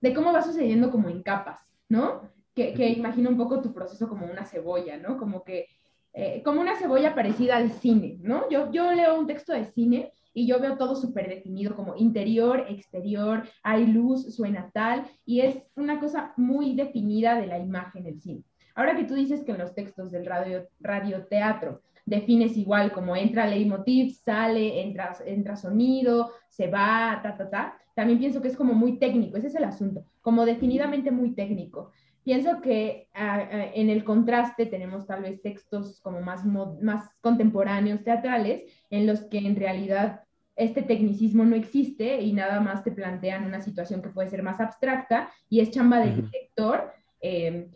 de 0.00 0.14
cómo 0.14 0.32
va 0.32 0.42
sucediendo 0.42 0.90
como 0.90 1.08
en 1.08 1.22
capas, 1.22 1.60
¿no? 1.88 2.22
Que, 2.54 2.72
que 2.72 2.88
imagino 2.88 3.28
un 3.28 3.36
poco 3.36 3.60
tu 3.60 3.74
proceso 3.74 4.08
como 4.08 4.26
una 4.26 4.46
cebolla, 4.46 4.96
¿no? 4.96 5.18
Como 5.18 5.42
que, 5.44 5.66
eh, 6.12 6.42
como 6.44 6.60
una 6.60 6.76
cebolla 6.76 7.14
parecida 7.14 7.56
al 7.56 7.72
cine, 7.72 8.16
¿no? 8.20 8.48
Yo, 8.48 8.70
yo 8.70 8.92
leo 8.92 9.18
un 9.18 9.26
texto 9.26 9.52
de 9.52 9.66
cine 9.66 10.12
y 10.32 10.46
yo 10.46 10.60
veo 10.60 10.76
todo 10.76 10.94
súper 10.94 11.28
definido 11.28 11.74
como 11.74 11.96
interior, 11.96 12.64
exterior, 12.68 13.42
hay 13.62 13.86
luz, 13.86 14.34
suena 14.34 14.70
tal, 14.72 15.06
y 15.26 15.40
es 15.40 15.62
una 15.74 16.00
cosa 16.00 16.32
muy 16.36 16.74
definida 16.74 17.40
de 17.40 17.48
la 17.48 17.58
imagen 17.58 18.04
del 18.04 18.20
cine. 18.20 18.44
Ahora 18.74 18.96
que 18.96 19.04
tú 19.04 19.14
dices 19.14 19.44
que 19.44 19.52
en 19.52 19.58
los 19.58 19.74
textos 19.74 20.10
del 20.10 20.26
radio, 20.26 20.68
radioteatro 20.80 21.82
defines 22.06 22.56
igual 22.56 22.92
como 22.92 23.16
entra 23.16 23.46
leitmotiv, 23.46 24.14
sale, 24.14 24.82
entra, 24.82 25.16
entra 25.24 25.56
sonido, 25.56 26.32
se 26.48 26.66
va, 26.66 27.20
ta, 27.22 27.36
ta, 27.36 27.48
ta, 27.48 27.78
también 27.94 28.18
pienso 28.18 28.42
que 28.42 28.48
es 28.48 28.56
como 28.56 28.74
muy 28.74 28.98
técnico, 28.98 29.36
ese 29.36 29.46
es 29.46 29.54
el 29.54 29.64
asunto, 29.64 30.04
como 30.20 30.44
definidamente 30.44 31.10
muy 31.10 31.34
técnico. 31.34 31.92
Pienso 32.24 32.60
que 32.60 33.08
uh, 33.14 33.78
en 33.78 33.90
el 33.90 34.02
contraste 34.02 34.66
tenemos 34.66 35.06
tal 35.06 35.22
vez 35.22 35.42
textos 35.42 36.00
como 36.00 36.20
más, 36.20 36.44
más 36.44 37.10
contemporáneos, 37.20 38.02
teatrales, 38.02 38.64
en 38.90 39.06
los 39.06 39.22
que 39.24 39.38
en 39.38 39.56
realidad 39.56 40.22
este 40.56 40.82
tecnicismo 40.82 41.44
no 41.44 41.56
existe 41.56 42.20
y 42.22 42.32
nada 42.32 42.60
más 42.60 42.82
te 42.82 42.92
plantean 42.92 43.44
una 43.44 43.60
situación 43.60 44.00
que 44.02 44.08
puede 44.08 44.30
ser 44.30 44.42
más 44.42 44.60
abstracta 44.60 45.30
y 45.48 45.60
es 45.60 45.70
chamba 45.70 45.98
del 45.98 46.16
director 46.16 46.92
eh, 47.20 47.68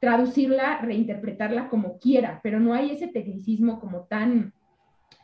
traducirla, 0.00 0.80
reinterpretarla 0.80 1.68
como 1.68 1.98
quiera, 1.98 2.40
pero 2.42 2.60
no 2.60 2.74
hay 2.74 2.90
ese 2.90 3.08
tecnicismo 3.08 3.80
como 3.80 4.04
tan, 4.04 4.52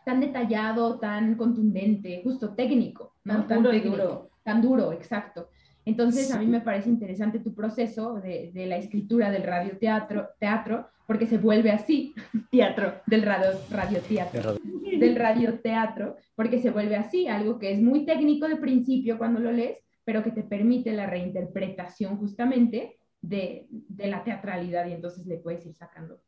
tan 0.05 0.21
detallado, 0.21 0.99
tan 0.99 1.37
contundente, 1.37 2.21
justo 2.23 2.55
técnico, 2.55 3.15
¿no? 3.25 3.47
tan, 3.47 3.63
duro, 3.63 3.71
técnico, 3.71 4.31
tan 4.43 4.63
duro, 4.63 4.93
exacto. 4.93 5.49
Entonces, 5.85 6.29
sí. 6.29 6.33
a 6.33 6.39
mí 6.39 6.47
me 6.47 6.61
parece 6.61 6.91
interesante 6.91 7.39
tu 7.39 7.55
proceso 7.55 8.15
de, 8.15 8.51
de, 8.53 8.67
la 8.67 8.77
escritura 8.77 9.31
del 9.31 9.45
radioteatro, 9.45 10.29
teatro, 10.39 10.89
porque 11.07 11.27
se 11.27 11.39
vuelve 11.39 11.71
así, 11.71 12.15
teatro, 12.51 12.95
del 13.07 13.23
radio, 13.23 13.53
radioteatro, 13.71 14.57
del 14.99 15.17
radioteatro, 15.17 16.17
porque 16.35 16.61
se 16.61 16.71
vuelve 16.71 16.97
así, 16.97 17.27
algo 17.27 17.59
que 17.59 17.73
es 17.73 17.81
muy 17.81 18.05
técnico 18.05 18.47
de 18.47 18.57
principio 18.57 19.17
cuando 19.17 19.41
lo 19.41 19.51
lees, 19.51 19.79
pero 20.05 20.23
que 20.23 20.31
te 20.31 20.43
permite 20.43 20.93
la 20.93 21.07
reinterpretación 21.07 22.19
justamente 22.19 22.98
de, 23.21 23.67
de, 23.71 24.07
la 24.09 24.23
teatralidad 24.25 24.87
y 24.87 24.93
entonces 24.93 25.27
le 25.27 25.39
puedes 25.39 25.65
ir 25.67 25.75
sacando 25.75 26.21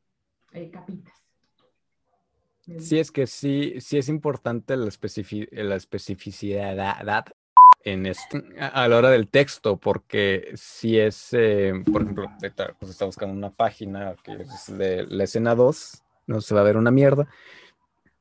eh, 0.52 0.70
capitas. 0.70 1.14
Sí, 2.78 2.98
es 2.98 3.10
que 3.10 3.26
sí, 3.26 3.74
sí 3.80 3.98
es 3.98 4.08
importante 4.08 4.76
la, 4.76 4.86
especific 4.86 5.48
la 5.52 5.76
especificidad 5.76 7.24
en 7.82 8.06
este, 8.06 8.44
a 8.58 8.86
la 8.86 8.98
hora 8.98 9.10
del 9.10 9.28
texto, 9.28 9.78
porque 9.78 10.52
si 10.54 10.98
es, 10.98 11.30
eh, 11.32 11.72
por 11.90 12.02
ejemplo, 12.02 12.30
pues 12.78 12.90
está 12.90 13.06
buscando 13.06 13.34
una 13.34 13.50
página 13.50 14.14
que 14.22 14.34
es 14.34 14.76
de 14.76 15.06
la 15.06 15.24
escena 15.24 15.54
2, 15.54 16.02
no 16.26 16.40
se 16.40 16.54
va 16.54 16.60
a 16.60 16.64
ver 16.64 16.76
una 16.76 16.90
mierda, 16.90 17.26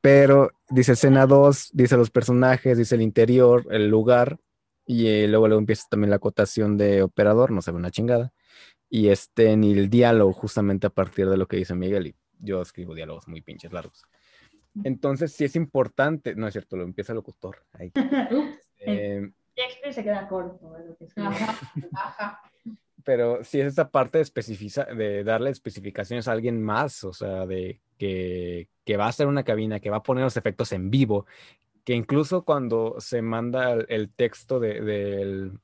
pero 0.01 0.51
dice 0.69 0.93
escena 0.93 1.27
2, 1.27 1.71
dice 1.73 1.97
los 1.97 2.09
personajes, 2.09 2.77
dice 2.77 2.95
el 2.95 3.01
interior, 3.01 3.67
el 3.69 3.89
lugar, 3.89 4.39
y 4.85 5.07
eh, 5.07 5.27
luego, 5.27 5.47
luego 5.47 5.59
empieza 5.59 5.87
también 5.89 6.09
la 6.09 6.15
acotación 6.15 6.77
de 6.77 7.03
operador, 7.03 7.51
no 7.51 7.61
se 7.61 7.71
ve 7.71 7.77
una 7.77 7.91
chingada 7.91 8.31
y 8.89 9.09
este, 9.09 9.55
ni 9.55 9.71
el 9.71 9.89
diálogo 9.89 10.33
justamente 10.33 10.87
a 10.87 10.89
partir 10.89 11.29
de 11.29 11.37
lo 11.37 11.47
que 11.47 11.57
dice 11.57 11.75
Miguel, 11.75 12.07
y 12.07 12.15
yo 12.39 12.61
escribo 12.61 12.95
diálogos 12.95 13.27
muy 13.27 13.41
pinches 13.41 13.71
largos. 13.71 14.05
Entonces, 14.83 15.33
sí 15.33 15.45
es 15.45 15.55
importante, 15.55 16.35
no 16.35 16.47
es 16.47 16.53
cierto, 16.53 16.77
lo 16.77 16.83
empieza 16.83 17.11
el 17.11 17.17
locutor. 17.17 17.63
Ahí. 17.73 17.91
eh, 18.79 19.29
Shakespeare 19.55 19.93
se 19.93 20.03
queda 20.03 20.27
corto. 20.27 20.73
Lo 20.85 20.95
que. 20.95 21.07
Pero 23.03 23.43
sí 23.43 23.59
es 23.59 23.67
esa 23.67 23.89
parte 23.89 24.19
de, 24.19 24.23
especifica, 24.23 24.85
de 24.85 25.23
darle 25.23 25.49
especificaciones 25.49 26.27
a 26.27 26.33
alguien 26.33 26.61
más, 26.61 27.03
o 27.03 27.13
sea, 27.13 27.45
de 27.45 27.79
que, 27.97 28.67
que 28.85 28.97
va 28.97 29.05
a 29.05 29.09
hacer 29.09 29.27
una 29.27 29.43
cabina, 29.43 29.79
que 29.79 29.89
va 29.89 29.97
a 29.97 30.03
poner 30.03 30.23
los 30.23 30.37
efectos 30.37 30.71
en 30.73 30.91
vivo, 30.91 31.25
que 31.85 31.93
incluso 31.95 32.43
cuando 32.43 32.95
se 32.99 33.21
manda 33.21 33.71
el, 33.71 33.85
el 33.89 34.13
texto 34.13 34.59
de, 34.59 34.81
del 34.81 35.59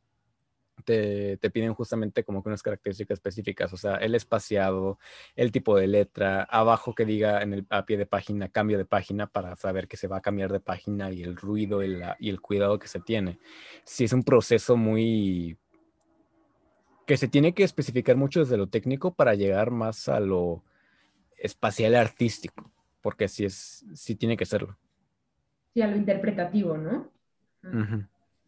te, 0.83 1.37
te, 1.37 1.49
piden 1.49 1.73
justamente 1.73 2.23
como 2.23 2.43
que 2.43 2.49
unas 2.49 2.61
características 2.61 3.17
específicas, 3.17 3.71
o 3.73 3.77
sea, 3.77 3.95
el 3.95 4.15
espaciado, 4.15 4.99
el 5.35 5.51
tipo 5.51 5.77
de 5.77 5.87
letra, 5.87 6.43
abajo 6.43 6.93
que 6.93 7.05
diga 7.05 7.41
en 7.41 7.53
el, 7.53 7.65
a 7.69 7.85
pie 7.85 7.97
de 7.97 8.05
página, 8.05 8.49
cambio 8.49 8.77
de 8.77 8.85
página 8.85 9.27
para 9.27 9.55
saber 9.55 9.87
que 9.87 9.97
se 9.97 10.07
va 10.07 10.17
a 10.17 10.21
cambiar 10.21 10.51
de 10.51 10.59
página 10.59 11.11
y 11.11 11.23
el 11.23 11.35
ruido 11.35 11.83
y, 11.83 11.95
la, 11.95 12.17
y 12.19 12.29
el 12.29 12.41
cuidado 12.41 12.77
que 12.79 12.87
se 12.87 12.99
tiene. 12.99 13.39
Sí 13.83 14.03
es 14.03 14.13
un 14.13 14.23
proceso 14.23 14.75
muy... 14.75 15.57
que 17.05 17.17
se 17.17 17.27
tiene 17.27 17.53
que 17.53 17.63
especificar 17.63 18.15
mucho 18.15 18.41
desde 18.41 18.57
lo 18.57 18.67
técnico 18.67 19.13
para 19.13 19.35
llegar 19.35 19.71
más 19.71 20.09
a 20.09 20.19
lo 20.19 20.63
espacial 21.37 21.95
artístico, 21.95 22.71
porque 23.01 23.27
sí 23.27 23.45
es, 23.45 23.85
sí 23.93 24.15
tiene 24.15 24.35
que 24.35 24.45
serlo. 24.45 24.77
Sí, 25.73 25.81
a 25.81 25.87
lo 25.87 25.95
interpretativo, 25.95 26.77
¿no? 26.77 27.11
Uh 27.63 27.67
-huh. 27.67 28.07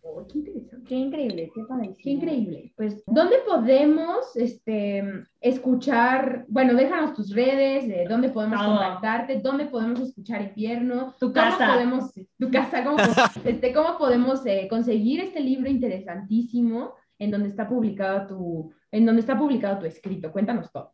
Oh, 0.09 0.25
qué 0.25 0.37
interesante. 0.39 0.85
Qué 0.87 0.95
increíble, 0.95 1.51
qué 1.53 1.61
padrísimo. 1.67 1.97
Qué 2.01 2.09
increíble. 2.11 2.73
Pues, 2.77 3.03
¿dónde 3.05 3.35
podemos 3.45 4.35
este, 4.35 5.03
escuchar? 5.41 6.45
Bueno, 6.47 6.75
déjanos 6.75 7.13
tus 7.13 7.33
redes, 7.33 7.87
de 7.87 8.05
dónde 8.07 8.29
podemos 8.29 8.59
Oh. 8.61 8.65
contactarte, 8.67 9.39
dónde 9.41 9.65
podemos 9.65 9.99
escuchar 9.99 10.41
Invierno, 10.41 11.13
Tu 11.19 11.31
¿Cómo 11.31 11.33
casa. 11.33 11.73
podemos, 11.73 12.13
tu 12.39 12.49
casa, 12.51 12.83
¿cómo, 12.83 12.97
este, 13.43 13.73
cómo 13.73 13.97
podemos 13.97 14.45
eh, 14.45 14.67
conseguir 14.69 15.19
este 15.19 15.41
libro 15.41 15.69
interesantísimo 15.69 16.93
en 17.19 17.31
donde 17.31 17.49
está 17.49 17.67
publicado 17.67 18.27
tu, 18.27 18.73
en 18.91 19.05
donde 19.05 19.19
está 19.21 19.37
publicado 19.37 19.79
tu 19.79 19.85
escrito? 19.85 20.31
Cuéntanos 20.31 20.71
todo. 20.71 20.93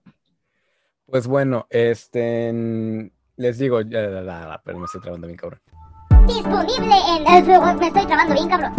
Pues 1.05 1.27
bueno, 1.27 1.67
este, 1.69 3.11
les 3.35 3.59
digo, 3.59 3.81
ya, 3.81 4.09
ya, 4.09 4.23
ya, 4.23 4.61
pero 4.65 4.79
me 4.79 4.85
estoy 4.85 5.01
trabando 5.01 5.27
bien 5.27 5.37
cabrón. 5.37 5.59
Disponible 6.27 6.95
en... 7.09 7.23
Me 7.23 7.87
estoy 7.87 8.05
trabando 8.05 8.33
bien, 8.33 8.47
cabrón. 8.47 8.73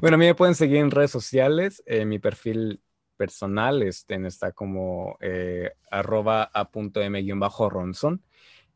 Bueno, 0.00 0.14
a 0.14 0.18
mí 0.18 0.26
me 0.26 0.34
pueden 0.34 0.54
seguir 0.54 0.78
en 0.78 0.90
redes 0.90 1.10
sociales. 1.10 1.82
Eh, 1.84 2.06
mi 2.06 2.18
perfil 2.18 2.80
personal 3.16 3.82
este, 3.82 4.14
está 4.26 4.52
como 4.52 5.18
eh, 5.20 5.72
arroba 5.90 6.50
a.m-ronson. 6.54 8.22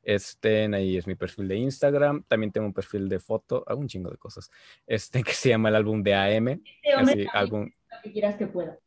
Este, 0.02 0.64
ahí 0.74 0.98
es 0.98 1.06
mi 1.06 1.14
perfil 1.14 1.48
de 1.48 1.56
Instagram. 1.56 2.24
También 2.28 2.52
tengo 2.52 2.66
un 2.66 2.74
perfil 2.74 3.08
de 3.08 3.18
foto, 3.20 3.64
hago 3.66 3.80
un 3.80 3.88
chingo 3.88 4.10
de 4.10 4.18
cosas. 4.18 4.50
Este 4.86 5.22
que 5.22 5.32
se 5.32 5.48
llama 5.48 5.70
el 5.70 5.76
álbum 5.76 6.02
de 6.02 6.14
AM. 6.14 6.48
Este 6.48 6.92
Así, 6.92 7.06
también, 7.06 7.28
álbum. 7.32 7.62
lo 7.62 8.02
que 8.02 8.12
quieras 8.12 8.36
que 8.36 8.46
pueda. 8.46 8.78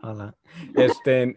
Hola. 0.00 0.34
Este, 0.74 1.34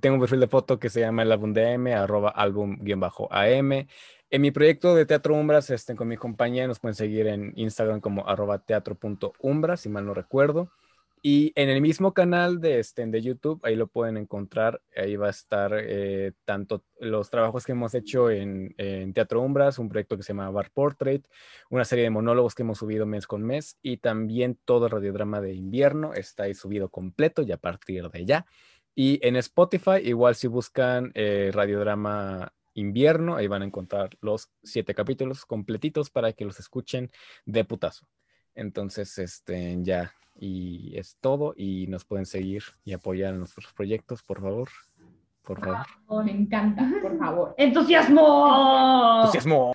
tengo 0.00 0.14
un 0.14 0.20
perfil 0.20 0.40
de 0.40 0.46
foto 0.46 0.78
que 0.78 0.90
se 0.90 1.00
llama 1.00 1.22
el 1.22 1.32
álbum 1.32 1.52
de 1.52 1.74
AM, 1.74 1.86
arroba 1.88 2.30
álbum-am. 2.30 3.86
En 4.32 4.40
mi 4.40 4.50
proyecto 4.50 4.94
de 4.94 5.04
Teatro 5.04 5.34
Umbras, 5.34 5.68
este, 5.68 5.94
con 5.94 6.08
mi 6.08 6.16
compañía, 6.16 6.66
nos 6.66 6.80
pueden 6.80 6.94
seguir 6.94 7.26
en 7.26 7.52
Instagram 7.54 8.00
como 8.00 8.26
arroba 8.26 8.60
teatro.umbra, 8.60 9.76
si 9.76 9.90
mal 9.90 10.06
no 10.06 10.14
recuerdo. 10.14 10.70
Y 11.20 11.52
en 11.54 11.68
el 11.68 11.82
mismo 11.82 12.14
canal 12.14 12.58
de, 12.58 12.78
este, 12.78 13.04
de 13.04 13.20
YouTube, 13.20 13.60
ahí 13.62 13.76
lo 13.76 13.88
pueden 13.88 14.16
encontrar, 14.16 14.80
ahí 14.96 15.16
va 15.16 15.26
a 15.26 15.30
estar 15.30 15.74
eh, 15.76 16.32
tanto 16.46 16.82
los 16.98 17.28
trabajos 17.28 17.66
que 17.66 17.72
hemos 17.72 17.92
hecho 17.94 18.30
en, 18.30 18.74
en, 18.78 19.12
Teatro 19.12 19.42
Umbras, 19.42 19.78
un 19.78 19.90
proyecto 19.90 20.16
que 20.16 20.22
se 20.22 20.32
llama 20.32 20.48
Bar 20.48 20.70
Portrait, 20.70 21.26
una 21.68 21.84
serie 21.84 22.04
de 22.04 22.10
monólogos 22.10 22.54
que 22.54 22.62
hemos 22.62 22.78
subido 22.78 23.04
mes 23.04 23.26
con 23.26 23.42
mes 23.42 23.76
y 23.82 23.98
también 23.98 24.58
todo 24.64 24.86
el 24.86 24.92
radiodrama 24.92 25.42
de 25.42 25.52
invierno 25.52 26.14
está 26.14 26.44
ahí 26.44 26.54
subido 26.54 26.88
completo 26.88 27.42
y 27.42 27.52
a 27.52 27.58
partir 27.58 28.08
de 28.08 28.24
ya. 28.24 28.46
Y 28.94 29.20
en 29.26 29.36
Spotify, 29.36 29.98
igual 30.02 30.36
si 30.36 30.46
buscan 30.46 31.12
eh, 31.14 31.50
radiodrama 31.52 32.54
invierno, 32.74 33.36
ahí 33.36 33.46
van 33.46 33.62
a 33.62 33.66
encontrar 33.66 34.10
los 34.20 34.50
siete 34.62 34.94
capítulos 34.94 35.44
completitos 35.44 36.10
para 36.10 36.32
que 36.32 36.44
los 36.44 36.58
escuchen 36.60 37.10
de 37.44 37.64
putazo. 37.64 38.06
Entonces, 38.54 39.18
este, 39.18 39.78
ya 39.82 40.12
y 40.38 40.96
es 40.96 41.16
todo. 41.20 41.54
Y 41.56 41.86
nos 41.88 42.04
pueden 42.04 42.26
seguir 42.26 42.62
y 42.84 42.92
apoyar 42.92 43.32
en 43.34 43.40
nuestros 43.40 43.72
proyectos, 43.72 44.22
por 44.22 44.40
favor. 44.40 44.68
Por 45.42 45.60
favor. 45.60 45.86
Oh, 46.06 46.22
me 46.22 46.30
encanta, 46.30 46.88
por 47.02 47.18
favor. 47.18 47.54
¡Entusiasmo! 47.58 49.22
¡Entusiasmo! 49.24 49.72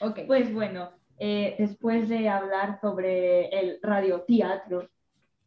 Ok. 0.00 0.20
Pues 0.26 0.52
bueno, 0.52 0.90
eh, 1.18 1.54
después 1.58 2.08
de 2.08 2.28
hablar 2.28 2.80
sobre 2.80 3.48
el 3.48 3.78
radioteatro, 3.82 4.88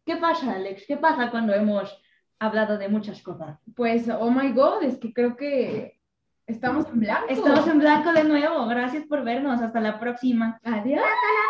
¿qué 0.06 0.16
pasa, 0.16 0.54
Alex? 0.54 0.86
¿Qué 0.88 0.96
pasa 0.96 1.30
cuando 1.30 1.54
hemos 1.54 2.02
hablado 2.40 2.78
de 2.78 2.88
muchas 2.88 3.22
cosas? 3.22 3.60
Pues, 3.76 4.08
oh 4.08 4.32
my 4.32 4.54
god, 4.54 4.84
es 4.84 4.98
que 4.98 5.14
creo 5.14 5.36
que 5.36 6.00
estamos 6.48 6.88
en 6.88 7.00
blanco. 7.00 7.26
Estamos 7.30 7.68
en 7.68 7.80
blanco 7.80 8.14
de 8.14 8.24
nuevo. 8.24 8.68
Gracias 8.68 9.06
por 9.06 9.24
vernos. 9.24 9.62
Hasta 9.62 9.80
la 9.80 10.00
próxima. 10.00 10.60
Adiós. 10.64 11.02
Hasta 11.04 11.28
la 11.40 11.46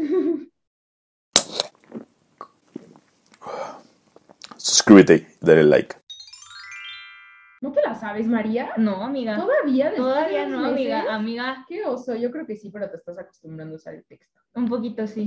próxima. 0.00 0.46
Suscríbete 4.56 5.14
y 5.16 5.26
dale 5.44 5.62
like. 5.64 5.96
¿No 7.60 7.72
te 7.72 7.82
la 7.82 7.94
sabes, 7.94 8.26
María? 8.26 8.72
No, 8.78 9.02
amiga. 9.04 9.36
¿Todavía? 9.36 9.94
Todavía 9.94 10.46
no, 10.46 10.64
amiga. 10.64 11.14
Amiga, 11.14 11.64
Qué 11.68 11.84
oso, 11.84 12.14
yo 12.14 12.30
creo 12.30 12.46
que 12.46 12.56
sí, 12.56 12.70
pero 12.70 12.90
te 12.90 12.96
estás 12.96 13.18
acostumbrando 13.18 13.74
a 13.74 13.76
usar 13.76 13.94
el 13.94 14.04
texto. 14.04 14.40
un 14.54 14.66
poquito 14.66 15.06
sí. 15.06 15.18